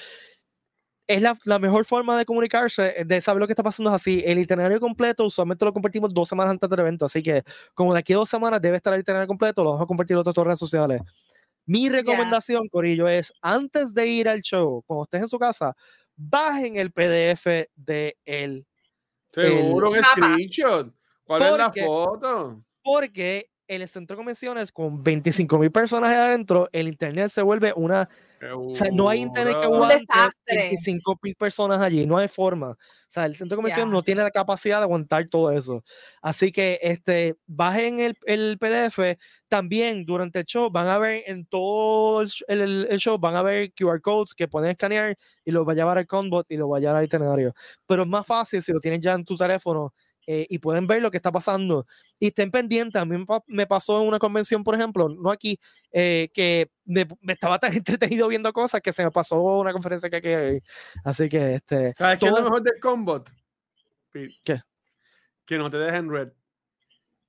[1.09, 4.22] Es la, la, mejor forma de comunicarse, de saber lo que está pasando es así.
[4.24, 7.42] El itinerario completo usualmente lo compartimos dos semanas antes del evento, así que
[7.72, 10.14] como de aquí a dos semanas debe estar el itinerario completo, lo vamos a compartir
[10.14, 11.00] en otras redes sociales.
[11.64, 15.74] Mi recomendación, Corillo, es antes de ir al show, cuando estés en su casa,
[16.14, 18.66] bajen el PDF de el.
[19.32, 20.92] Seguro que screenshot.
[21.24, 22.62] ¿Cuál es la foto?
[22.82, 28.09] Porque el centro de convenciones con 25 mil personas adentro, el internet se vuelve una
[28.55, 30.05] o sea, no hay internet que aguante
[30.47, 32.70] 25 mil personas allí, no hay forma.
[32.70, 35.82] O sea, el centro de convención no tiene la capacidad de aguantar todo eso.
[36.20, 39.18] Así que este, bajen el, el, PDF.
[39.49, 43.72] También durante el show van a ver en todo el, el, show, van a ver
[43.72, 46.76] QR codes que pueden escanear y los va a llevar al Conbot y los va
[46.76, 47.55] a llevar al itinerario.
[47.86, 49.95] Pero es más fácil si lo tienes ya en tu teléfono
[50.30, 51.86] eh, y pueden ver lo que está pasando.
[52.20, 53.00] Y estén pendientes.
[53.00, 55.58] A mí me pasó en una convención, por ejemplo, no aquí,
[55.90, 60.36] eh, que me, estaba tan entretenido viendo cosas que se me pasó una conferencia que
[60.36, 60.60] hay.
[61.02, 61.94] Así que, este.
[61.94, 63.30] ¿Sabes qué es lo mejor del Combot?
[64.12, 64.60] ¿Qué?
[65.46, 66.28] Que no te dejen red.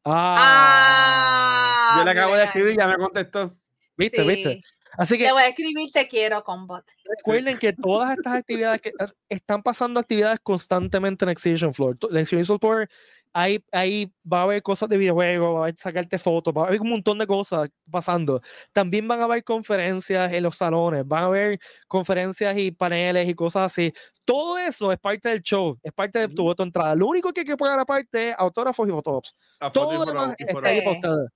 [0.03, 3.57] Ah, yo le acabo de escribir y ya me contestó.
[3.95, 4.27] ¿Viste?
[4.27, 4.61] ¿Viste?
[4.97, 5.25] Así que.
[5.25, 6.83] Te voy a escribir, te quiero, Combot.
[7.17, 8.91] Recuerden que todas estas actividades que
[9.29, 11.97] están pasando actividades constantemente en Exhibition Floor.
[12.09, 12.89] En Exhibition Floor
[13.33, 16.67] ahí, ahí va a haber cosas de videojuegos, va a haber sacarte fotos, va a
[16.67, 18.41] haber un montón de cosas pasando.
[18.71, 23.35] También van a haber conferencias en los salones, van a haber conferencias y paneles y
[23.35, 23.93] cosas así.
[24.25, 26.95] Todo eso es parte del show, es parte de tu voto entrada.
[26.95, 29.35] Lo único que hay que pagar aparte es autógrafos y fotographs.
[29.73, 31.29] Todo demás está ahí para ustedes.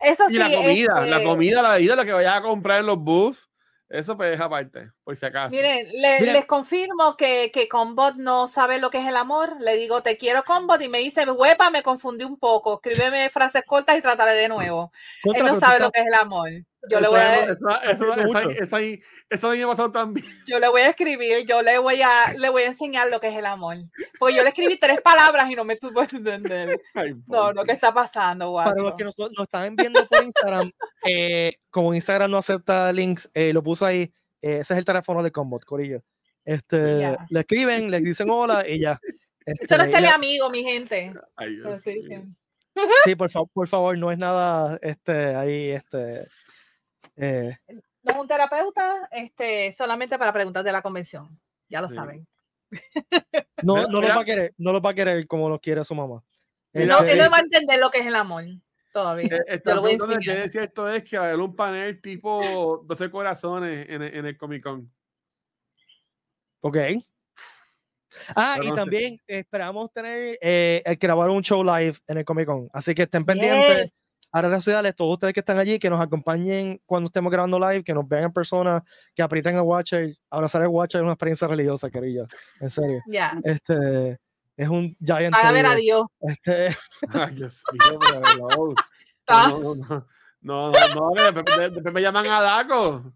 [0.00, 2.86] Eso y la comida, la este comida, la bebida, lo que vayas a comprar en
[2.86, 3.50] los booths
[3.90, 5.50] eso pues es aparte, por si acaso.
[5.50, 9.56] Miren, les confirmo que, que Combot no sabe lo que es el amor.
[9.60, 12.80] Le digo, te quiero Combot y me dice, huepa, me confundí un poco.
[12.82, 14.92] Escríbeme frases cortas y trataré de nuevo.
[15.24, 16.50] Él no sabe lo que es el amor.
[16.88, 17.56] Yo le voy a...
[19.30, 20.26] Eso, también.
[20.46, 23.28] Yo le voy a escribir, yo le voy a, le voy a enseñar lo que
[23.28, 23.76] es el amor.
[24.18, 26.80] Porque yo le escribí tres palabras y no me tuvo entender.
[27.28, 28.70] no, lo que está pasando, guacho.
[28.70, 30.72] Para los que nos, nos están viendo por Instagram,
[31.06, 34.12] eh, como Instagram no acepta links, eh, lo puso ahí.
[34.42, 36.02] Eh, ese es el teléfono de Combot, Corillo.
[36.44, 39.00] Este, Le escriben, le dicen hola y ya.
[39.46, 41.14] Este, Esto no es teleamigo, mi gente.
[43.04, 46.28] sí, por, favor, por favor, no es nada este, ahí, este,
[47.16, 47.56] eh,
[48.02, 51.40] no es un terapeuta, este, solamente para preguntas de la convención.
[51.70, 52.28] Ya lo saben.
[53.62, 55.94] No, no lo va a querer, no lo va a querer como lo quiere su
[55.94, 56.22] mamá.
[56.74, 58.44] No, él no va a entender lo que es el amor
[58.92, 59.28] todavía.
[59.46, 62.82] Eh, lo voy a que decía esto es que va a haber un panel tipo
[62.84, 64.90] 12 corazones en, en el Comic Con.
[66.60, 66.76] Ok.
[68.34, 72.68] Ah, y también esperamos tener eh, grabar un show live en el Comic Con.
[72.72, 73.92] Así que estén pendientes
[74.32, 77.82] a redes sociales, todos ustedes que están allí, que nos acompañen cuando estemos grabando live,
[77.82, 78.82] que nos vean en persona,
[79.14, 80.14] que aprieten el Watcher.
[80.30, 82.26] Abrazar el Watcher es una experiencia religiosa, querida.
[82.60, 83.00] En serio.
[83.08, 83.36] Ya.
[83.42, 84.18] Este,
[84.60, 85.34] es un giant.
[85.34, 86.02] Para ver a Dios.
[86.20, 86.76] Este...
[87.08, 87.98] Ay, Dios mío,
[89.28, 89.74] no, no,
[90.42, 93.12] no, no, no, después, después me llaman a Daco.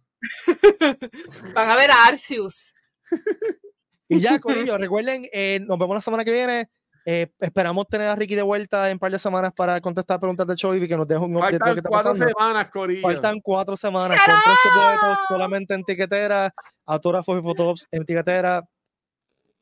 [1.54, 2.72] Van a ver a Arceus.
[4.06, 6.68] Y ya, Corillo, recuerden, eh, nos vemos la semana que viene.
[7.06, 10.46] Eh, esperamos tener a Ricky de vuelta en un par de semanas para contestar preguntas
[10.46, 13.00] de show y que nos deje un update Faltan cuatro semanas, Corillo.
[13.00, 14.20] Faltan cuatro semanas.
[14.22, 18.62] Con tres solamente en tiquetera, autógrafos y fotos en tiquetera.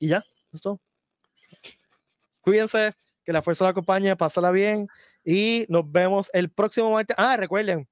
[0.01, 0.81] Y ya, esto.
[2.43, 4.89] Cuídense, que la fuerza la acompañe, pásala bien
[5.25, 7.17] y nos vemos el próximo martes.
[7.19, 7.89] Ah, recuerden,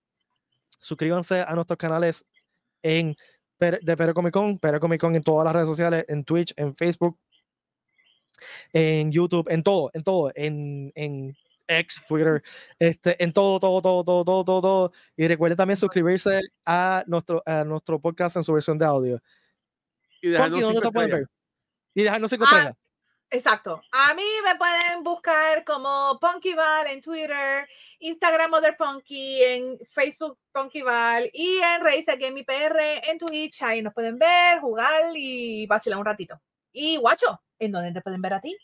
[0.79, 2.25] suscríbanse a nuestros canales
[2.83, 3.17] en
[3.59, 6.75] de Pero Comic Con, Pero Comic Con en todas las redes sociales, en Twitch, en
[6.75, 7.19] Facebook,
[8.73, 11.37] en YouTube, en todo, en todo, en, en
[11.69, 12.43] X, Twitter,
[12.79, 14.93] este, en todo, todo, todo, todo, todo, todo, todo.
[15.17, 19.23] Y recuerden también suscribirse a nuestro, a nuestro podcast en su versión de audio.
[20.23, 21.27] Y dejarnos cinco ver?
[21.95, 22.75] Y dejarnos cinco ah,
[23.31, 23.81] Exacto.
[23.93, 27.69] A mí me pueden buscar como Punkyval en Twitter,
[28.01, 33.63] Instagram Mother Punky, en Facebook Punkyval y en Razer Game PR en Twitch.
[33.63, 36.41] Ahí nos pueden ver, jugar y vacilar un ratito.
[36.73, 38.57] Y guacho, ¿En dónde te pueden ver a ti?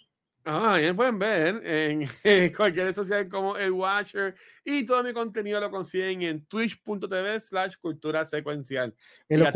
[0.47, 1.63] Ah, me pueden ver
[2.25, 7.41] en, cualquier red social como El Watcher y todo mi contenido lo consiguen en twitch.tv
[7.41, 8.95] slash cultura secuencial.
[9.29, 9.53] En los,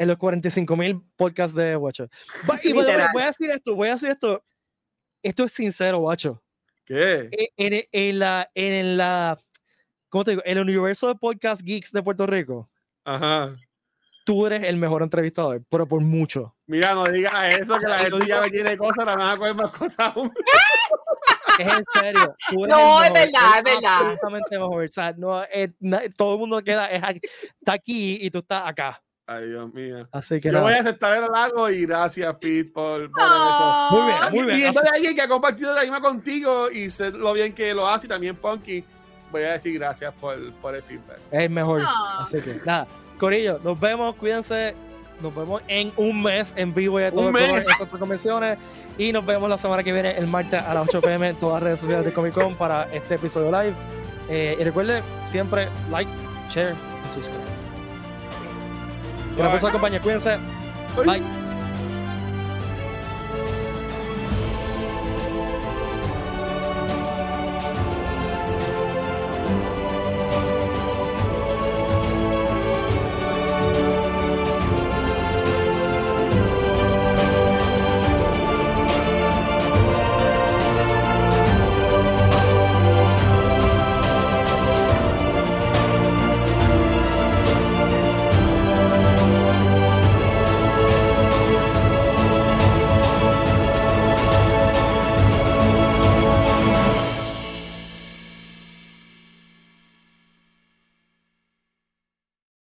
[0.00, 2.08] en los 45 mil podcasts de Watcher.
[2.62, 4.42] Y voy, a decir esto, voy a decir esto.
[5.22, 6.32] Esto es sincero, Watcher.
[6.86, 7.28] ¿Qué?
[7.30, 9.38] E, en, en, la, en la,
[10.08, 10.42] ¿cómo te digo?
[10.46, 12.70] En el universo de podcast geeks de Puerto Rico.
[13.04, 13.54] Ajá
[14.24, 16.54] tú eres el mejor entrevistador, pero por mucho.
[16.66, 19.54] Mira, no digas eso, que la gente ya me tiene cosas, la van a coger
[19.56, 20.32] más cosas aún.
[21.58, 22.36] Es en serio.
[22.68, 23.98] no, es verdad, es verdad.
[23.98, 24.84] Absolutamente mejor.
[24.84, 25.72] O sea, no, eh,
[26.16, 27.02] todo el mundo queda, es
[27.58, 29.02] está aquí y tú estás acá.
[29.32, 30.08] Ay, Dios mío.
[30.10, 33.88] Así que Yo voy a aceptar el halago y gracias, Pete, por, por eso.
[33.92, 34.58] Muy bien, muy bien.
[34.58, 37.86] Y de alguien que ha compartido la misma contigo y sé lo bien que lo
[37.86, 38.82] hace y también Punky,
[39.30, 41.18] voy a decir gracias por, por el feedback.
[41.30, 41.82] Es mejor.
[42.18, 42.88] Así que nada.
[43.20, 44.74] Corillo, nos vemos, cuídense.
[45.22, 48.58] Nos vemos en un mes en vivo y a todas esas convenciones.
[48.98, 51.54] Y nos vemos la semana que viene, el martes a las 8 pm, en todas
[51.54, 53.74] las redes sociales de Comic Con para este episodio live.
[54.28, 56.10] Eh, y recuerde siempre like,
[56.48, 56.74] share
[57.06, 57.39] y subscribe.
[59.48, 60.00] Por su compañía.
[60.00, 60.38] Cuídense.
[61.04, 61.39] Bye.